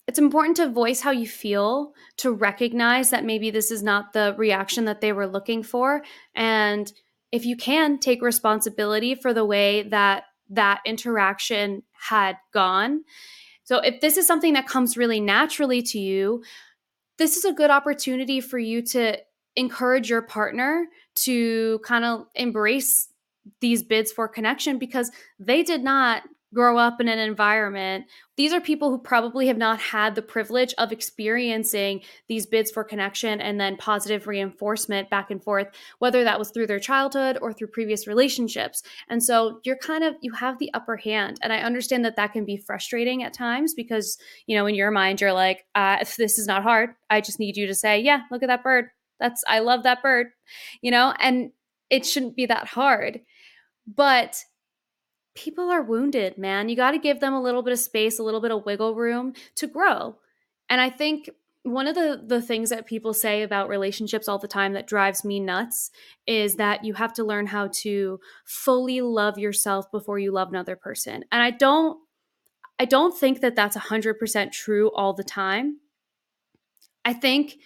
it's 0.07 0.17
important 0.17 0.57
to 0.57 0.67
voice 0.69 1.01
how 1.01 1.11
you 1.11 1.27
feel, 1.27 1.93
to 2.17 2.31
recognize 2.31 3.11
that 3.11 3.25
maybe 3.25 3.51
this 3.51 3.69
is 3.69 3.83
not 3.83 4.11
the 4.11 4.33
reaction 4.39 4.85
that 4.85 5.01
they 5.01 5.13
were 5.13 5.27
looking 5.27 5.61
for. 5.61 6.01
And 6.33 6.91
if 7.31 7.45
you 7.45 7.55
can, 7.55 7.99
take 7.99 8.23
responsibility 8.23 9.13
for 9.13 9.35
the 9.35 9.45
way 9.45 9.83
that 9.83 10.23
that 10.49 10.81
interaction 10.83 11.83
had 11.91 12.37
gone. 12.51 13.03
So 13.65 13.77
if 13.77 14.01
this 14.01 14.17
is 14.17 14.25
something 14.25 14.53
that 14.53 14.65
comes 14.65 14.97
really 14.97 15.19
naturally 15.19 15.83
to 15.83 15.99
you, 15.99 16.43
this 17.19 17.37
is 17.37 17.45
a 17.45 17.53
good 17.53 17.69
opportunity 17.69 18.41
for 18.41 18.57
you 18.57 18.81
to 18.87 19.19
encourage 19.59 20.09
your 20.09 20.21
partner 20.21 20.87
to 21.15 21.79
kind 21.79 22.05
of 22.05 22.25
embrace 22.33 23.09
these 23.59 23.83
bids 23.83 24.11
for 24.11 24.27
connection 24.27 24.79
because 24.79 25.11
they 25.37 25.63
did 25.63 25.83
not 25.83 26.23
grow 26.53 26.77
up 26.77 26.99
in 26.99 27.07
an 27.07 27.19
environment. 27.19 28.05
These 28.35 28.53
are 28.53 28.61
people 28.61 28.89
who 28.89 28.97
probably 28.97 29.47
have 29.47 29.57
not 29.57 29.79
had 29.79 30.15
the 30.15 30.21
privilege 30.21 30.73
of 30.77 30.91
experiencing 30.91 32.01
these 32.27 32.47
bids 32.47 32.71
for 32.71 32.83
connection 32.83 33.39
and 33.39 33.59
then 33.59 33.77
positive 33.77 34.25
reinforcement 34.25 35.09
back 35.09 35.29
and 35.29 35.43
forth, 35.43 35.67
whether 35.99 36.23
that 36.23 36.39
was 36.39 36.49
through 36.49 36.65
their 36.67 36.79
childhood 36.79 37.37
or 37.41 37.53
through 37.53 37.67
previous 37.67 38.07
relationships. 38.07 38.81
And 39.09 39.23
so 39.23 39.59
you're 39.63 39.77
kind 39.77 40.03
of, 40.03 40.15
you 40.21 40.31
have 40.33 40.57
the 40.57 40.73
upper 40.73 40.97
hand. 40.97 41.37
And 41.43 41.53
I 41.53 41.59
understand 41.59 42.03
that 42.05 42.15
that 42.15 42.33
can 42.33 42.45
be 42.45 42.57
frustrating 42.57 43.23
at 43.23 43.33
times 43.33 43.75
because, 43.75 44.17
you 44.47 44.57
know, 44.57 44.65
in 44.65 44.73
your 44.73 44.89
mind, 44.89 45.21
you're 45.21 45.33
like, 45.33 45.65
uh, 45.75 45.97
if 46.01 46.15
this 46.17 46.39
is 46.39 46.47
not 46.47 46.63
hard, 46.63 46.91
I 47.09 47.21
just 47.21 47.39
need 47.39 47.57
you 47.57 47.67
to 47.67 47.75
say, 47.75 47.99
yeah, 47.99 48.21
look 48.31 48.41
at 48.41 48.47
that 48.47 48.63
bird. 48.63 48.89
That's, 49.19 49.43
I 49.47 49.59
love 49.59 49.83
that 49.83 50.01
bird, 50.01 50.27
you 50.81 50.91
know, 50.91 51.13
and 51.19 51.51
it 51.89 52.05
shouldn't 52.05 52.35
be 52.35 52.45
that 52.45 52.67
hard. 52.67 53.21
But 53.87 54.43
people 55.35 55.69
are 55.69 55.81
wounded, 55.81 56.37
man. 56.37 56.69
You 56.69 56.75
got 56.75 56.91
to 56.91 56.99
give 56.99 57.19
them 57.19 57.33
a 57.33 57.41
little 57.41 57.63
bit 57.63 57.73
of 57.73 57.79
space, 57.79 58.19
a 58.19 58.23
little 58.23 58.41
bit 58.41 58.51
of 58.51 58.65
wiggle 58.65 58.95
room 58.95 59.33
to 59.55 59.67
grow. 59.67 60.17
And 60.69 60.79
I 60.79 60.89
think 60.89 61.29
one 61.63 61.87
of 61.87 61.95
the 61.95 62.21
the 62.25 62.41
things 62.41 62.69
that 62.69 62.85
people 62.85 63.13
say 63.13 63.41
about 63.41 63.69
relationships 63.69 64.27
all 64.27 64.39
the 64.39 64.47
time 64.47 64.73
that 64.73 64.87
drives 64.87 65.25
me 65.25 65.39
nuts 65.39 65.91
is 66.25 66.55
that 66.55 66.85
you 66.85 66.93
have 66.93 67.13
to 67.13 67.23
learn 67.23 67.47
how 67.47 67.67
to 67.67 68.19
fully 68.45 69.01
love 69.01 69.37
yourself 69.37 69.91
before 69.91 70.19
you 70.19 70.31
love 70.31 70.49
another 70.49 70.75
person. 70.75 71.25
And 71.31 71.41
I 71.41 71.51
don't 71.51 71.99
I 72.79 72.85
don't 72.85 73.17
think 73.17 73.41
that 73.41 73.57
that's 73.57 73.75
100% 73.75 74.51
true 74.53 74.89
all 74.91 75.13
the 75.13 75.23
time. 75.23 75.79
I 77.03 77.11
think 77.11 77.57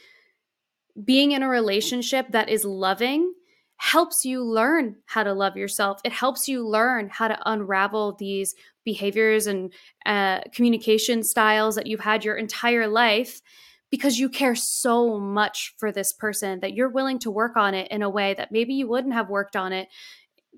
being 1.02 1.32
in 1.32 1.44
a 1.44 1.50
relationship 1.50 2.28
that 2.32 2.50
is 2.50 2.66
loving 2.66 3.34
helps 3.78 4.24
you 4.24 4.44
learn 4.44 4.96
how 5.06 5.24
to 5.24 5.34
love 5.34 5.58
yourself. 5.58 6.00
It 6.04 6.12
helps 6.12 6.48
you 6.48 6.66
learn 6.66 7.10
how 7.10 7.28
to 7.28 7.40
unravel 7.46 8.16
these 8.18 8.56
behaviors 8.86 9.48
and 9.48 9.74
uh, 10.06 10.42
communication 10.54 11.24
styles 11.24 11.76
that 11.76 11.88
you've 11.88 12.00
had 12.00 12.24
your 12.24 12.36
entire 12.36 12.88
life 12.88 13.42
because 13.90 14.18
you 14.18 14.28
care 14.28 14.56
so 14.56 15.20
much 15.20 15.74
for 15.78 15.92
this 15.92 16.14
person 16.14 16.62
that 16.62 16.74
you're 16.74 16.90
willing 16.90 17.20
to 17.20 17.30
work 17.30 17.56
on 17.56 17.74
it 17.74 17.90
in 17.92 18.02
a 18.02 18.10
way 18.10 18.34
that 18.34 18.52
maybe 18.52 18.74
you 18.74 18.88
wouldn't 18.88 19.14
have 19.14 19.30
worked 19.30 19.56
on 19.56 19.72
it 19.72 19.88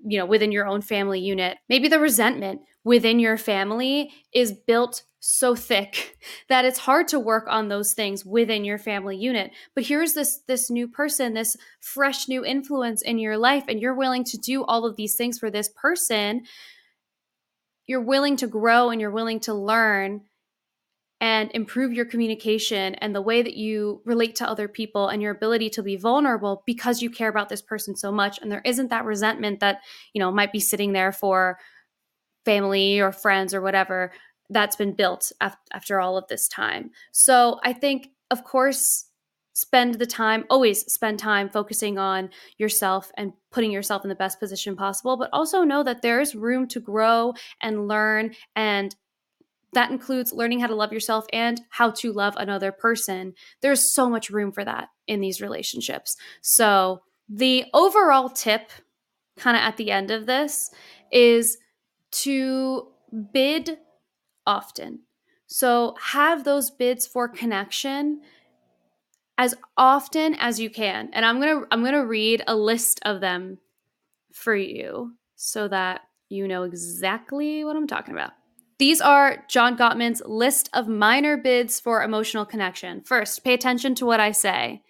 you 0.04 0.18
know 0.18 0.26
within 0.26 0.52
your 0.52 0.66
own 0.66 0.80
family 0.80 1.20
unit 1.20 1.58
maybe 1.68 1.88
the 1.88 1.98
resentment 1.98 2.60
within 2.84 3.18
your 3.18 3.36
family 3.36 4.10
is 4.32 4.52
built 4.52 5.02
so 5.26 5.54
thick 5.54 6.18
that 6.48 6.64
it's 6.64 6.78
hard 6.78 7.08
to 7.08 7.20
work 7.20 7.46
on 7.48 7.68
those 7.68 7.92
things 7.92 8.24
within 8.24 8.64
your 8.64 8.78
family 8.78 9.16
unit. 9.16 9.50
But 9.74 9.84
here's 9.84 10.14
this 10.14 10.40
this 10.46 10.70
new 10.70 10.88
person 10.88 11.34
this 11.34 11.56
fresh 11.80 12.28
new 12.28 12.44
influence 12.44 13.02
in 13.02 13.18
your 13.18 13.36
life 13.36 13.64
and 13.68 13.80
you're 13.80 13.94
willing 13.94 14.24
to 14.24 14.38
do 14.38 14.64
all 14.64 14.84
of 14.84 14.96
these 14.96 15.16
things 15.16 15.38
for 15.38 15.50
this 15.50 15.68
person. 15.68 16.44
You're 17.86 18.00
willing 18.00 18.36
to 18.38 18.46
grow 18.46 18.90
and 18.90 19.00
you're 19.00 19.10
willing 19.10 19.40
to 19.40 19.54
learn 19.54 20.22
and 21.20 21.50
improve 21.54 21.92
your 21.92 22.04
communication 22.04 22.94
and 22.96 23.14
the 23.14 23.22
way 23.22 23.40
that 23.40 23.56
you 23.56 24.02
relate 24.04 24.36
to 24.36 24.48
other 24.48 24.68
people 24.68 25.08
and 25.08 25.22
your 25.22 25.32
ability 25.32 25.70
to 25.70 25.82
be 25.82 25.96
vulnerable 25.96 26.62
because 26.66 27.00
you 27.00 27.08
care 27.08 27.30
about 27.30 27.48
this 27.48 27.62
person 27.62 27.96
so 27.96 28.12
much. 28.12 28.38
And 28.42 28.52
there 28.52 28.60
isn't 28.64 28.90
that 28.90 29.04
resentment 29.04 29.60
that 29.60 29.80
you 30.12 30.20
know 30.20 30.30
might 30.30 30.52
be 30.52 30.60
sitting 30.60 30.92
there 30.92 31.12
for 31.12 31.58
family 32.44 33.00
or 33.00 33.12
friends 33.12 33.52
or 33.52 33.60
whatever 33.60 34.12
that's 34.50 34.76
been 34.76 34.92
built 34.92 35.32
af- 35.40 35.56
after 35.72 36.00
all 36.00 36.16
of 36.16 36.26
this 36.28 36.48
time 36.48 36.90
so 37.12 37.58
i 37.64 37.72
think 37.72 38.08
of 38.30 38.44
course 38.44 39.06
spend 39.52 39.94
the 39.94 40.06
time 40.06 40.44
always 40.50 40.80
spend 40.92 41.18
time 41.18 41.48
focusing 41.48 41.96
on 41.96 42.28
yourself 42.58 43.10
and 43.16 43.32
putting 43.50 43.70
yourself 43.70 44.04
in 44.04 44.08
the 44.08 44.14
best 44.14 44.38
position 44.38 44.76
possible 44.76 45.16
but 45.16 45.30
also 45.32 45.62
know 45.62 45.82
that 45.82 46.02
there 46.02 46.20
is 46.20 46.34
room 46.34 46.68
to 46.68 46.80
grow 46.80 47.32
and 47.60 47.88
learn 47.88 48.34
and 48.54 48.94
that 49.76 49.90
includes 49.90 50.32
learning 50.32 50.60
how 50.60 50.66
to 50.66 50.74
love 50.74 50.92
yourself 50.92 51.26
and 51.34 51.60
how 51.68 51.90
to 51.90 52.10
love 52.10 52.34
another 52.38 52.72
person. 52.72 53.34
There's 53.60 53.92
so 53.92 54.08
much 54.08 54.30
room 54.30 54.50
for 54.50 54.64
that 54.64 54.88
in 55.06 55.20
these 55.20 55.42
relationships. 55.42 56.16
So, 56.40 57.02
the 57.28 57.66
overall 57.74 58.30
tip, 58.30 58.70
kind 59.36 59.54
of 59.54 59.62
at 59.62 59.76
the 59.76 59.90
end 59.90 60.10
of 60.10 60.24
this, 60.24 60.70
is 61.12 61.58
to 62.12 62.88
bid 63.32 63.78
often. 64.46 65.00
So, 65.46 65.94
have 66.00 66.44
those 66.44 66.70
bids 66.70 67.06
for 67.06 67.28
connection 67.28 68.20
as 69.38 69.54
often 69.76 70.34
as 70.34 70.58
you 70.58 70.70
can. 70.70 71.10
And 71.12 71.24
I'm 71.24 71.40
going 71.40 71.60
to 71.60 71.66
I'm 71.70 71.80
going 71.80 71.92
to 71.92 72.06
read 72.06 72.42
a 72.46 72.56
list 72.56 73.00
of 73.04 73.20
them 73.20 73.58
for 74.32 74.54
you 74.54 75.12
so 75.36 75.68
that 75.68 76.02
you 76.28 76.48
know 76.48 76.64
exactly 76.64 77.64
what 77.64 77.76
I'm 77.76 77.86
talking 77.86 78.14
about. 78.14 78.32
These 78.78 79.00
are 79.00 79.44
John 79.48 79.76
Gottman's 79.76 80.22
list 80.26 80.68
of 80.74 80.86
minor 80.86 81.36
bids 81.36 81.80
for 81.80 82.02
emotional 82.02 82.44
connection. 82.44 83.02
First, 83.02 83.42
pay 83.42 83.54
attention 83.54 83.94
to 83.96 84.06
what 84.06 84.20
I 84.20 84.32
say, 84.32 84.82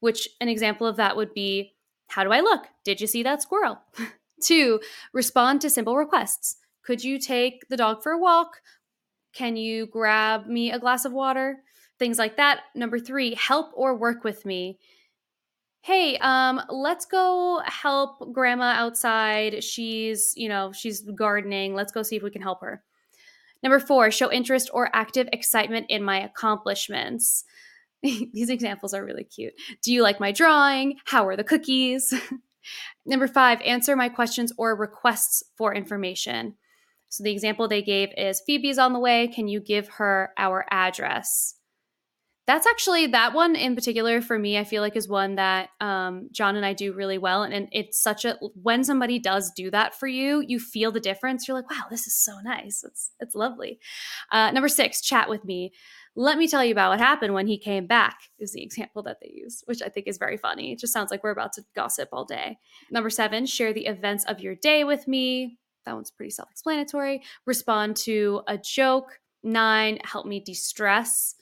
which 0.00 0.28
an 0.40 0.48
example 0.48 0.86
of 0.86 0.96
that 0.96 1.16
would 1.16 1.32
be 1.32 1.74
How 2.08 2.24
do 2.24 2.32
I 2.32 2.40
look? 2.40 2.66
Did 2.84 3.00
you 3.00 3.06
see 3.06 3.22
that 3.22 3.42
squirrel? 3.42 3.78
Two, 4.42 4.80
respond 5.12 5.60
to 5.62 5.70
simple 5.70 5.96
requests. 5.96 6.56
Could 6.84 7.02
you 7.02 7.18
take 7.18 7.68
the 7.68 7.76
dog 7.76 8.02
for 8.02 8.12
a 8.12 8.18
walk? 8.18 8.60
Can 9.36 9.56
you 9.56 9.84
grab 9.86 10.46
me 10.46 10.72
a 10.72 10.78
glass 10.78 11.04
of 11.04 11.12
water? 11.12 11.58
Things 11.98 12.16
like 12.18 12.38
that. 12.38 12.60
Number 12.74 12.98
three, 12.98 13.34
help 13.34 13.70
or 13.74 13.94
work 13.94 14.24
with 14.24 14.46
me. 14.46 14.78
Hey 15.82 16.16
um 16.18 16.60
let's 16.70 17.04
go 17.04 17.60
help 17.66 18.32
grandma 18.32 18.72
outside. 18.76 19.62
She's 19.62 20.32
you 20.36 20.48
know 20.48 20.72
she's 20.72 21.02
gardening. 21.02 21.74
Let's 21.74 21.92
go 21.92 22.02
see 22.02 22.16
if 22.16 22.22
we 22.22 22.30
can 22.30 22.40
help 22.40 22.62
her. 22.62 22.82
Number 23.62 23.78
four 23.78 24.10
show 24.10 24.32
interest 24.32 24.70
or 24.72 24.88
active 24.94 25.28
excitement 25.34 25.86
in 25.90 26.02
my 26.02 26.18
accomplishments. 26.18 27.44
These 28.02 28.48
examples 28.48 28.94
are 28.94 29.04
really 29.04 29.24
cute. 29.24 29.52
Do 29.82 29.92
you 29.92 30.02
like 30.02 30.18
my 30.18 30.32
drawing? 30.32 30.96
How 31.04 31.26
are 31.28 31.36
the 31.36 31.44
cookies? 31.44 32.14
Number 33.06 33.28
five 33.28 33.60
answer 33.60 33.96
my 33.96 34.08
questions 34.08 34.50
or 34.56 34.74
requests 34.74 35.42
for 35.58 35.74
information 35.74 36.54
so 37.08 37.22
the 37.22 37.32
example 37.32 37.68
they 37.68 37.82
gave 37.82 38.10
is 38.16 38.42
phoebe's 38.46 38.78
on 38.78 38.92
the 38.92 39.00
way 39.00 39.28
can 39.28 39.48
you 39.48 39.60
give 39.60 39.88
her 39.88 40.32
our 40.36 40.66
address? 40.70 41.54
That's 42.46 42.66
actually 42.66 43.08
that 43.08 43.34
one 43.34 43.56
in 43.56 43.74
particular 43.74 44.20
for 44.20 44.38
me 44.38 44.56
i 44.56 44.62
feel 44.62 44.80
like 44.80 44.94
is 44.94 45.08
one 45.08 45.34
that 45.34 45.70
um, 45.80 46.28
john 46.30 46.54
and 46.54 46.64
i 46.64 46.72
do 46.72 46.92
really 46.92 47.18
well 47.18 47.42
and, 47.42 47.52
and, 47.52 47.68
it's 47.72 48.00
such 48.00 48.24
a 48.24 48.36
when 48.62 48.84
somebody 48.84 49.18
does 49.18 49.50
do 49.50 49.68
that 49.72 49.98
for 49.98 50.06
you 50.06 50.44
you 50.46 50.60
feel 50.60 50.92
the 50.92 51.00
difference. 51.00 51.46
You're 51.46 51.56
like 51.56 51.68
wow 51.68 51.86
this 51.90 52.06
is 52.06 52.16
so 52.16 52.38
nice. 52.44 52.84
It's 52.84 53.10
it's 53.18 53.34
lovely. 53.34 53.80
Uh, 54.30 54.52
number 54.52 54.68
six 54.68 55.00
chat 55.00 55.28
with 55.28 55.44
me. 55.44 55.72
Let 56.14 56.38
me 56.38 56.48
tell 56.48 56.64
you 56.64 56.72
about 56.72 56.90
what 56.90 57.00
happened 57.00 57.34
when 57.34 57.48
he 57.48 57.58
came 57.58 57.86
back 57.86 58.16
is 58.38 58.52
the 58.52 58.62
example 58.62 59.02
that 59.02 59.18
they 59.20 59.32
use 59.34 59.62
which 59.66 59.82
i 59.82 59.88
think 59.88 60.06
is 60.06 60.18
very 60.18 60.36
funny. 60.36 60.72
It 60.72 60.78
just 60.78 60.92
sounds 60.92 61.10
like 61.10 61.24
we're 61.24 61.30
about 61.30 61.52
to 61.54 61.64
gossip 61.74 62.10
all 62.12 62.24
day. 62.24 62.58
Number 62.92 63.10
seven 63.10 63.46
share 63.46 63.72
the 63.72 63.86
events 63.86 64.24
of 64.24 64.38
your 64.38 64.54
day 64.54 64.84
with 64.84 65.08
me 65.08 65.58
that 65.86 65.94
one's 65.94 66.10
pretty 66.10 66.30
self-explanatory 66.30 67.22
respond 67.46 67.96
to 67.96 68.42
a 68.46 68.58
joke 68.58 69.18
nine 69.42 69.98
help 70.04 70.26
me 70.26 70.40
de-stress 70.40 71.36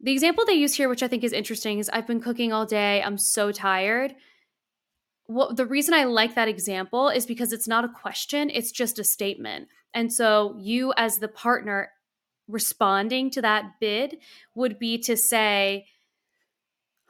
the 0.00 0.12
example 0.12 0.44
they 0.44 0.52
use 0.52 0.74
here, 0.74 0.88
which 0.88 1.02
I 1.02 1.08
think 1.08 1.24
is 1.24 1.32
interesting, 1.32 1.78
is 1.78 1.90
I've 1.92 2.06
been 2.06 2.20
cooking 2.20 2.52
all 2.52 2.66
day. 2.66 3.02
I'm 3.02 3.18
so 3.18 3.50
tired. 3.50 4.14
Well, 5.26 5.52
the 5.52 5.66
reason 5.66 5.92
I 5.92 6.04
like 6.04 6.36
that 6.36 6.48
example 6.48 7.08
is 7.08 7.26
because 7.26 7.52
it's 7.52 7.68
not 7.68 7.84
a 7.84 7.88
question, 7.88 8.50
it's 8.50 8.70
just 8.70 8.98
a 8.98 9.04
statement. 9.04 9.68
And 9.92 10.12
so 10.12 10.56
you, 10.58 10.92
as 10.96 11.18
the 11.18 11.28
partner 11.28 11.90
responding 12.46 13.30
to 13.30 13.42
that 13.42 13.80
bid, 13.80 14.18
would 14.54 14.78
be 14.78 14.98
to 14.98 15.16
say, 15.16 15.86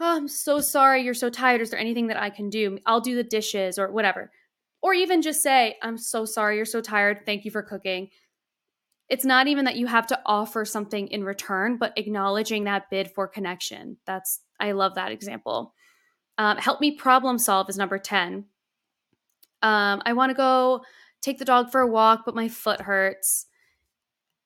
Oh, 0.00 0.16
I'm 0.16 0.28
so 0.28 0.60
sorry 0.60 1.02
you're 1.02 1.12
so 1.12 1.28
tired. 1.28 1.60
Is 1.60 1.70
there 1.70 1.80
anything 1.80 2.06
that 2.06 2.22
I 2.22 2.30
can 2.30 2.50
do? 2.50 2.78
I'll 2.86 3.00
do 3.00 3.16
the 3.16 3.24
dishes 3.24 3.80
or 3.80 3.90
whatever. 3.90 4.30
Or 4.80 4.94
even 4.94 5.22
just 5.22 5.42
say, 5.42 5.76
I'm 5.82 5.98
so 5.98 6.24
sorry 6.24 6.56
you're 6.56 6.64
so 6.64 6.80
tired. 6.80 7.26
Thank 7.26 7.44
you 7.44 7.50
for 7.50 7.62
cooking 7.62 8.10
it's 9.08 9.24
not 9.24 9.46
even 9.46 9.64
that 9.64 9.76
you 9.76 9.86
have 9.86 10.06
to 10.08 10.20
offer 10.26 10.64
something 10.64 11.08
in 11.08 11.24
return, 11.24 11.78
but 11.78 11.96
acknowledging 11.96 12.64
that 12.64 12.90
bid 12.90 13.10
for 13.10 13.26
connection. 13.26 13.96
That's, 14.06 14.40
I 14.60 14.72
love 14.72 14.96
that 14.96 15.12
example. 15.12 15.74
Um, 16.36 16.58
help 16.58 16.80
me 16.80 16.92
problem 16.92 17.38
solve 17.38 17.70
is 17.70 17.78
number 17.78 17.98
10. 17.98 18.44
Um, 19.62 20.02
I 20.04 20.12
want 20.12 20.30
to 20.30 20.34
go 20.34 20.82
take 21.22 21.38
the 21.38 21.44
dog 21.44 21.70
for 21.70 21.80
a 21.80 21.86
walk, 21.86 22.22
but 22.26 22.34
my 22.34 22.48
foot 22.48 22.82
hurts. 22.82 23.46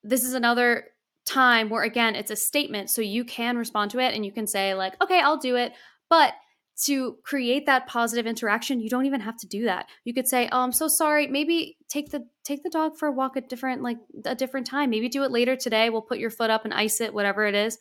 This 0.03 0.23
is 0.23 0.33
another 0.33 0.85
time 1.25 1.69
where, 1.69 1.83
again, 1.83 2.15
it's 2.15 2.31
a 2.31 2.35
statement. 2.35 2.89
So 2.89 3.01
you 3.01 3.25
can 3.25 3.57
respond 3.57 3.91
to 3.91 3.99
it 3.99 4.15
and 4.15 4.25
you 4.25 4.31
can 4.31 4.47
say, 4.47 4.73
like, 4.73 5.01
okay, 5.03 5.19
I'll 5.19 5.37
do 5.37 5.55
it. 5.55 5.73
But 6.09 6.33
to 6.75 7.17
create 7.23 7.65
that 7.67 7.87
positive 7.87 8.25
interaction 8.25 8.79
you 8.79 8.89
don't 8.89 9.05
even 9.05 9.21
have 9.21 9.37
to 9.37 9.47
do 9.47 9.65
that. 9.65 9.87
You 10.03 10.13
could 10.13 10.27
say 10.27 10.49
oh 10.51 10.61
i'm 10.61 10.71
so 10.71 10.87
sorry. 10.87 11.27
Maybe 11.27 11.77
take 11.87 12.09
the 12.11 12.27
take 12.43 12.63
the 12.63 12.69
dog 12.69 12.97
for 12.97 13.07
a 13.07 13.11
walk 13.11 13.37
at 13.37 13.49
different 13.49 13.81
like 13.81 13.97
a 14.25 14.35
different 14.35 14.67
time. 14.67 14.89
Maybe 14.89 15.09
do 15.09 15.23
it 15.23 15.31
later 15.31 15.55
today. 15.55 15.89
We'll 15.89 16.01
put 16.01 16.19
your 16.19 16.31
foot 16.31 16.49
up 16.49 16.65
and 16.65 16.73
ice 16.73 16.99
it 17.01 17.13
whatever 17.13 17.45
it 17.45 17.55
is. 17.55 17.77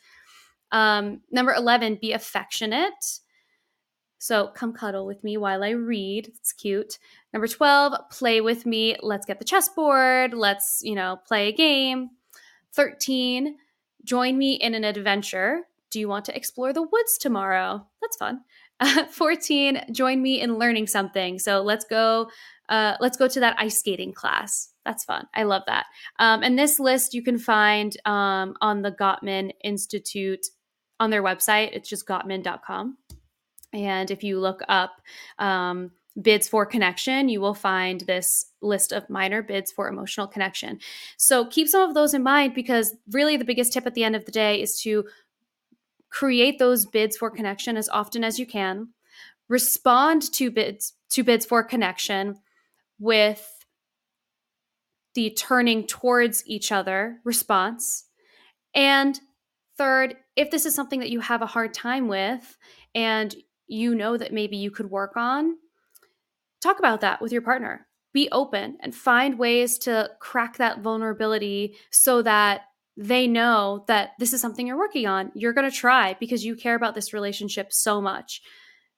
Um, 0.70 1.20
number 1.30 1.52
11 1.52 1.98
be 2.00 2.12
affectionate. 2.12 3.20
So 4.18 4.48
come 4.48 4.72
cuddle 4.72 5.04
with 5.04 5.24
me 5.24 5.36
while 5.36 5.64
i 5.64 5.70
read. 5.70 6.28
It's 6.28 6.52
cute. 6.52 6.98
Number 7.32 7.48
12 7.48 7.94
play 8.10 8.40
with 8.40 8.66
me. 8.66 8.96
Let's 9.02 9.26
get 9.26 9.38
the 9.38 9.44
chessboard. 9.44 10.34
Let's 10.34 10.80
you 10.84 10.94
know 10.94 11.18
play 11.26 11.48
a 11.48 11.52
game. 11.52 12.10
13 12.74 13.56
join 14.04 14.36
me 14.36 14.54
in 14.54 14.74
an 14.74 14.84
adventure. 14.84 15.62
Do 15.90 16.00
you 16.00 16.08
want 16.08 16.24
to 16.26 16.36
explore 16.36 16.72
the 16.72 16.82
woods 16.82 17.18
tomorrow? 17.18 17.86
That's 18.00 18.16
fun 18.16 18.42
14, 19.10 19.82
join 19.92 20.22
me 20.22 20.40
in 20.40 20.58
learning 20.58 20.86
something. 20.86 21.38
So 21.38 21.62
let's 21.62 21.84
go. 21.84 22.30
Uh, 22.68 22.96
let's 23.00 23.16
go 23.16 23.28
to 23.28 23.40
that 23.40 23.56
ice 23.58 23.78
skating 23.78 24.12
class. 24.12 24.70
That's 24.84 25.04
fun. 25.04 25.26
I 25.34 25.44
love 25.44 25.62
that. 25.66 25.86
Um, 26.18 26.42
and 26.42 26.58
this 26.58 26.80
list 26.80 27.14
you 27.14 27.22
can 27.22 27.38
find 27.38 27.96
um, 28.04 28.54
on 28.60 28.82
the 28.82 28.92
Gottman 28.92 29.52
Institute 29.62 30.46
on 30.98 31.10
their 31.10 31.22
website. 31.22 31.70
It's 31.72 31.88
just 31.88 32.06
gottman.com. 32.06 32.96
And 33.72 34.10
if 34.10 34.22
you 34.22 34.38
look 34.38 34.60
up 34.68 35.00
um, 35.38 35.92
bids 36.20 36.48
for 36.48 36.66
connection, 36.66 37.28
you 37.28 37.40
will 37.40 37.54
find 37.54 38.02
this 38.02 38.46
list 38.60 38.92
of 38.92 39.08
minor 39.08 39.42
bids 39.42 39.72
for 39.72 39.88
emotional 39.88 40.26
connection. 40.26 40.78
So 41.16 41.46
keep 41.46 41.68
some 41.68 41.88
of 41.88 41.94
those 41.94 42.14
in 42.14 42.22
mind 42.22 42.54
because 42.54 42.94
really 43.10 43.36
the 43.36 43.44
biggest 43.44 43.72
tip 43.72 43.86
at 43.86 43.94
the 43.94 44.04
end 44.04 44.16
of 44.16 44.24
the 44.26 44.32
day 44.32 44.60
is 44.60 44.80
to 44.82 45.04
create 46.12 46.58
those 46.58 46.86
bids 46.86 47.16
for 47.16 47.30
connection 47.30 47.76
as 47.76 47.88
often 47.88 48.22
as 48.22 48.38
you 48.38 48.46
can. 48.46 48.88
Respond 49.48 50.30
to 50.34 50.50
bids 50.50 50.94
to 51.10 51.24
bids 51.24 51.44
for 51.44 51.62
connection 51.64 52.36
with 52.98 53.64
the 55.14 55.30
turning 55.30 55.86
towards 55.86 56.46
each 56.46 56.70
other 56.72 57.18
response. 57.24 58.04
And 58.74 59.18
third 59.76 60.16
if 60.36 60.50
this 60.50 60.64
is 60.64 60.74
something 60.74 61.00
that 61.00 61.10
you 61.10 61.20
have 61.20 61.42
a 61.42 61.46
hard 61.46 61.74
time 61.74 62.08
with 62.08 62.56
and 62.94 63.34
you 63.66 63.94
know 63.94 64.16
that 64.16 64.32
maybe 64.32 64.56
you 64.56 64.70
could 64.70 64.90
work 64.90 65.16
on 65.16 65.56
talk 66.62 66.78
about 66.78 67.00
that 67.00 67.20
with 67.20 67.32
your 67.32 67.42
partner. 67.42 67.86
Be 68.14 68.28
open 68.30 68.78
and 68.80 68.94
find 68.94 69.38
ways 69.38 69.78
to 69.78 70.10
crack 70.20 70.58
that 70.58 70.80
vulnerability 70.80 71.76
so 71.90 72.22
that 72.22 72.62
they 73.02 73.26
know 73.26 73.84
that 73.88 74.10
this 74.20 74.32
is 74.32 74.40
something 74.40 74.64
you're 74.64 74.78
working 74.78 75.08
on. 75.08 75.32
You're 75.34 75.52
going 75.52 75.68
to 75.68 75.76
try 75.76 76.16
because 76.20 76.44
you 76.44 76.54
care 76.54 76.76
about 76.76 76.94
this 76.94 77.12
relationship 77.12 77.72
so 77.72 78.00
much. 78.00 78.42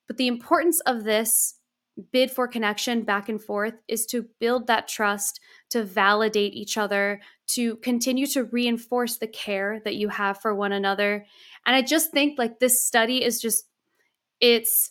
But 0.06 0.18
the 0.18 0.26
importance 0.26 0.80
of 0.80 1.04
this 1.04 1.54
bid 2.12 2.30
for 2.30 2.46
connection 2.46 3.02
back 3.02 3.30
and 3.30 3.42
forth 3.42 3.74
is 3.88 4.04
to 4.06 4.26
build 4.40 4.66
that 4.66 4.88
trust, 4.88 5.40
to 5.70 5.82
validate 5.82 6.52
each 6.52 6.76
other, 6.76 7.20
to 7.46 7.76
continue 7.76 8.26
to 8.26 8.44
reinforce 8.44 9.16
the 9.16 9.26
care 9.26 9.80
that 9.84 9.94
you 9.94 10.08
have 10.08 10.38
for 10.38 10.54
one 10.54 10.72
another. 10.72 11.24
And 11.64 11.74
I 11.74 11.80
just 11.80 12.10
think 12.10 12.38
like 12.38 12.58
this 12.58 12.84
study 12.84 13.24
is 13.24 13.40
just, 13.40 13.64
it's 14.38 14.90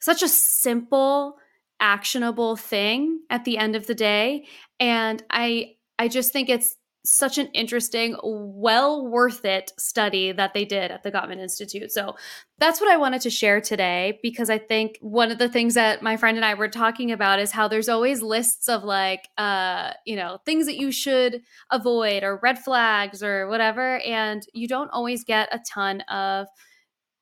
such 0.00 0.22
a 0.22 0.28
simple, 0.28 1.36
actionable 1.80 2.56
thing 2.56 3.20
at 3.30 3.44
the 3.44 3.56
end 3.56 3.74
of 3.74 3.86
the 3.86 3.94
day. 3.94 4.44
And 4.78 5.22
I, 5.30 5.76
I 5.98 6.08
just 6.08 6.30
think 6.30 6.50
it's 6.50 6.76
such 7.06 7.38
an 7.38 7.46
interesting, 7.48 8.16
well 8.22 9.06
worth 9.06 9.44
it 9.44 9.72
study 9.78 10.32
that 10.32 10.54
they 10.54 10.64
did 10.64 10.90
at 10.90 11.02
the 11.02 11.12
Gottman 11.12 11.38
Institute. 11.38 11.92
So 11.92 12.16
that's 12.58 12.80
what 12.80 12.90
I 12.90 12.96
wanted 12.96 13.20
to 13.22 13.30
share 13.30 13.60
today 13.60 14.18
because 14.22 14.50
I 14.50 14.58
think 14.58 14.98
one 15.00 15.30
of 15.30 15.38
the 15.38 15.48
things 15.48 15.74
that 15.74 16.02
my 16.02 16.16
friend 16.16 16.36
and 16.36 16.44
I 16.44 16.54
were 16.54 16.68
talking 16.68 17.12
about 17.12 17.38
is 17.38 17.52
how 17.52 17.68
there's 17.68 17.88
always 17.88 18.22
lists 18.22 18.68
of 18.68 18.82
like, 18.84 19.28
uh, 19.38 19.92
you 20.04 20.16
know, 20.16 20.38
things 20.44 20.66
that 20.66 20.76
you 20.76 20.90
should 20.90 21.42
avoid 21.70 22.22
or 22.22 22.40
red 22.42 22.58
flags 22.58 23.22
or 23.22 23.48
whatever. 23.48 24.00
And 24.00 24.46
you 24.52 24.68
don't 24.68 24.90
always 24.90 25.24
get 25.24 25.48
a 25.52 25.60
ton 25.60 26.00
of 26.02 26.48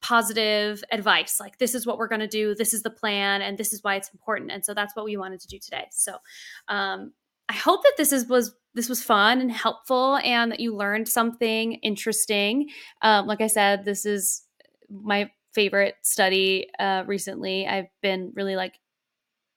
positive 0.04 0.84
advice 0.92 1.40
like 1.40 1.56
this 1.56 1.74
is 1.74 1.86
what 1.86 1.96
we're 1.96 2.06
going 2.08 2.20
to 2.20 2.28
do 2.28 2.54
this 2.54 2.74
is 2.74 2.82
the 2.82 2.90
plan 2.90 3.40
and 3.40 3.56
this 3.56 3.72
is 3.72 3.82
why 3.82 3.94
it's 3.94 4.10
important 4.10 4.50
and 4.50 4.62
so 4.62 4.74
that's 4.74 4.94
what 4.94 5.06
we 5.06 5.16
wanted 5.16 5.40
to 5.40 5.46
do 5.46 5.58
today 5.58 5.86
so 5.90 6.16
um, 6.68 7.10
i 7.48 7.54
hope 7.54 7.82
that 7.82 7.94
this 7.96 8.12
is 8.12 8.26
was 8.26 8.54
this 8.74 8.88
was 8.88 9.02
fun 9.02 9.40
and 9.40 9.50
helpful 9.50 10.16
and 10.18 10.52
that 10.52 10.60
you 10.60 10.74
learned 10.74 11.08
something 11.08 11.74
interesting. 11.74 12.68
Um, 13.02 13.26
like 13.26 13.40
I 13.40 13.46
said, 13.46 13.84
this 13.84 14.04
is 14.04 14.42
my 14.90 15.30
favorite 15.54 15.94
study 16.02 16.68
uh, 16.78 17.04
recently. 17.06 17.66
I've 17.66 17.86
been 18.02 18.32
really 18.34 18.56
like 18.56 18.74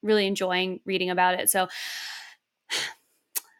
really 0.04 0.28
enjoying 0.28 0.80
reading 0.86 1.10
about 1.10 1.40
it. 1.40 1.50
So 1.50 1.68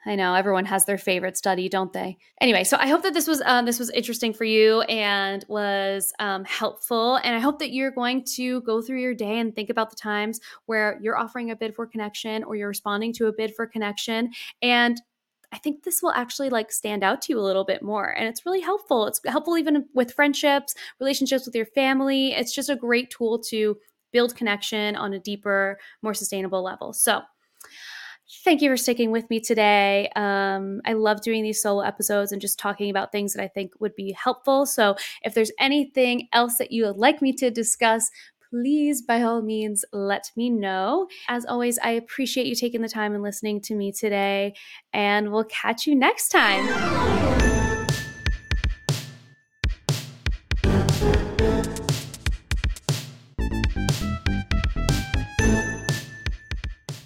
I 0.06 0.16
know 0.16 0.36
everyone 0.36 0.64
has 0.66 0.86
their 0.86 0.98
favorite 0.98 1.36
study, 1.36 1.68
don't 1.68 1.92
they? 1.92 2.18
Anyway, 2.40 2.64
so 2.64 2.78
I 2.80 2.88
hope 2.88 3.04
that 3.04 3.14
this 3.14 3.28
was 3.28 3.42
um, 3.46 3.66
this 3.66 3.78
was 3.78 3.90
interesting 3.90 4.34
for 4.34 4.46
you 4.46 4.82
and 4.84 5.44
was 5.50 6.14
um, 6.20 6.46
helpful. 6.46 7.18
And 7.18 7.36
I 7.36 7.40
hope 7.40 7.60
that 7.60 7.72
you're 7.72 7.92
going 7.92 8.24
to 8.36 8.62
go 8.62 8.82
through 8.82 9.02
your 9.02 9.14
day 9.14 9.40
and 9.40 9.54
think 9.54 9.70
about 9.70 9.90
the 9.90 9.98
times 9.98 10.40
where 10.66 10.98
you're 11.02 11.18
offering 11.18 11.52
a 11.52 11.58
bid 11.58 11.76
for 11.76 11.86
connection 11.86 12.46
or 12.46 12.56
you're 12.56 12.70
responding 12.70 13.12
to 13.14 13.28
a 13.28 13.34
bid 13.34 13.54
for 13.54 13.68
connection. 13.68 14.32
And 14.62 15.02
I 15.58 15.60
think 15.60 15.84
this 15.84 16.04
will 16.04 16.12
actually 16.12 16.52
like 16.52 16.72
stand 16.72 17.04
out 17.04 17.20
to 17.24 17.34
you 17.34 17.40
a 17.40 17.42
little 17.42 17.66
bit 17.66 17.82
more. 17.82 18.16
And 18.16 18.28
it's 18.28 18.46
really 18.46 18.62
helpful. 18.62 19.08
It's 19.08 19.20
helpful 19.26 19.58
even 19.58 19.86
with 19.96 20.14
friendships, 20.14 20.76
relationships 21.00 21.48
with 21.48 21.56
your 21.56 21.66
family. 21.66 22.34
It's 22.34 22.54
just 22.54 22.70
a 22.70 22.76
great 22.76 23.10
tool 23.10 23.40
to 23.50 23.76
build 24.14 24.36
connection 24.36 24.96
on 24.96 25.14
a 25.14 25.20
deeper, 25.20 25.80
more 26.04 26.14
sustainable 26.14 26.62
level. 26.62 26.94
So, 26.94 27.22
thank 28.44 28.62
you 28.62 28.70
for 28.70 28.78
sticking 28.78 29.10
with 29.10 29.28
me 29.32 29.40
today. 29.40 30.12
Um, 30.16 30.80
I 30.86 30.94
love 30.94 31.22
doing 31.24 31.42
these 31.42 31.60
solo 31.60 31.82
episodes 31.82 32.32
and 32.32 32.40
just 32.40 32.60
talking 32.60 32.92
about 32.92 33.12
things 33.12 33.34
that 33.34 33.42
I 33.42 33.48
think 33.48 33.72
would 33.80 33.96
be 33.96 34.12
helpful. 34.12 34.68
So, 34.68 34.96
if 35.24 35.34
there's 35.34 35.52
anything 35.60 36.28
else 36.34 36.60
that 36.60 36.72
you 36.72 36.86
would 36.86 36.98
like 36.98 37.20
me 37.20 37.34
to 37.34 37.50
discuss, 37.50 38.12
please, 38.50 39.02
by 39.02 39.22
all 39.22 39.42
means, 39.42 39.84
let 39.92 40.32
me 40.36 40.50
know. 40.50 41.08
As 41.28 41.46
always, 41.46 41.78
I 41.80 41.92
appreciate 41.92 42.48
you 42.48 42.56
taking 42.56 42.82
the 42.82 42.90
time 42.90 43.14
and 43.14 43.24
listening 43.24 43.62
to 43.62 43.76
me 43.76 43.92
today, 43.92 44.56
and 44.94 45.32
we'll 45.32 45.46
catch 45.46 45.88
you 45.88 45.96
next 45.96 46.30
time. 46.30 46.68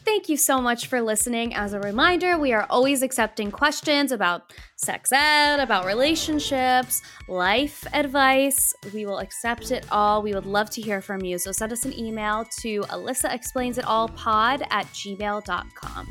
Thank 0.05 0.29
you 0.29 0.37
so 0.37 0.61
much 0.61 0.87
for 0.87 1.01
listening. 1.01 1.55
As 1.55 1.73
a 1.73 1.79
reminder, 1.79 2.37
we 2.37 2.53
are 2.53 2.67
always 2.69 3.01
accepting 3.01 3.49
questions 3.49 4.11
about 4.11 4.53
sex 4.83 5.11
ed, 5.11 5.59
about 5.59 5.85
relationships, 5.85 7.01
life 7.27 7.85
advice. 7.93 8.73
We 8.93 9.05
will 9.05 9.19
accept 9.19 9.71
it 9.71 9.85
all. 9.91 10.21
We 10.23 10.33
would 10.33 10.45
love 10.45 10.69
to 10.71 10.81
hear 10.81 11.01
from 11.01 11.23
you. 11.23 11.37
So 11.37 11.51
send 11.51 11.71
us 11.71 11.85
an 11.85 11.97
email 11.97 12.45
to 12.61 12.81
Alyssa 12.83 13.33
Explains 13.33 13.77
It 13.77 13.85
All 13.85 14.07
pod 14.09 14.63
at 14.71 14.85
gmail.com. 14.87 16.07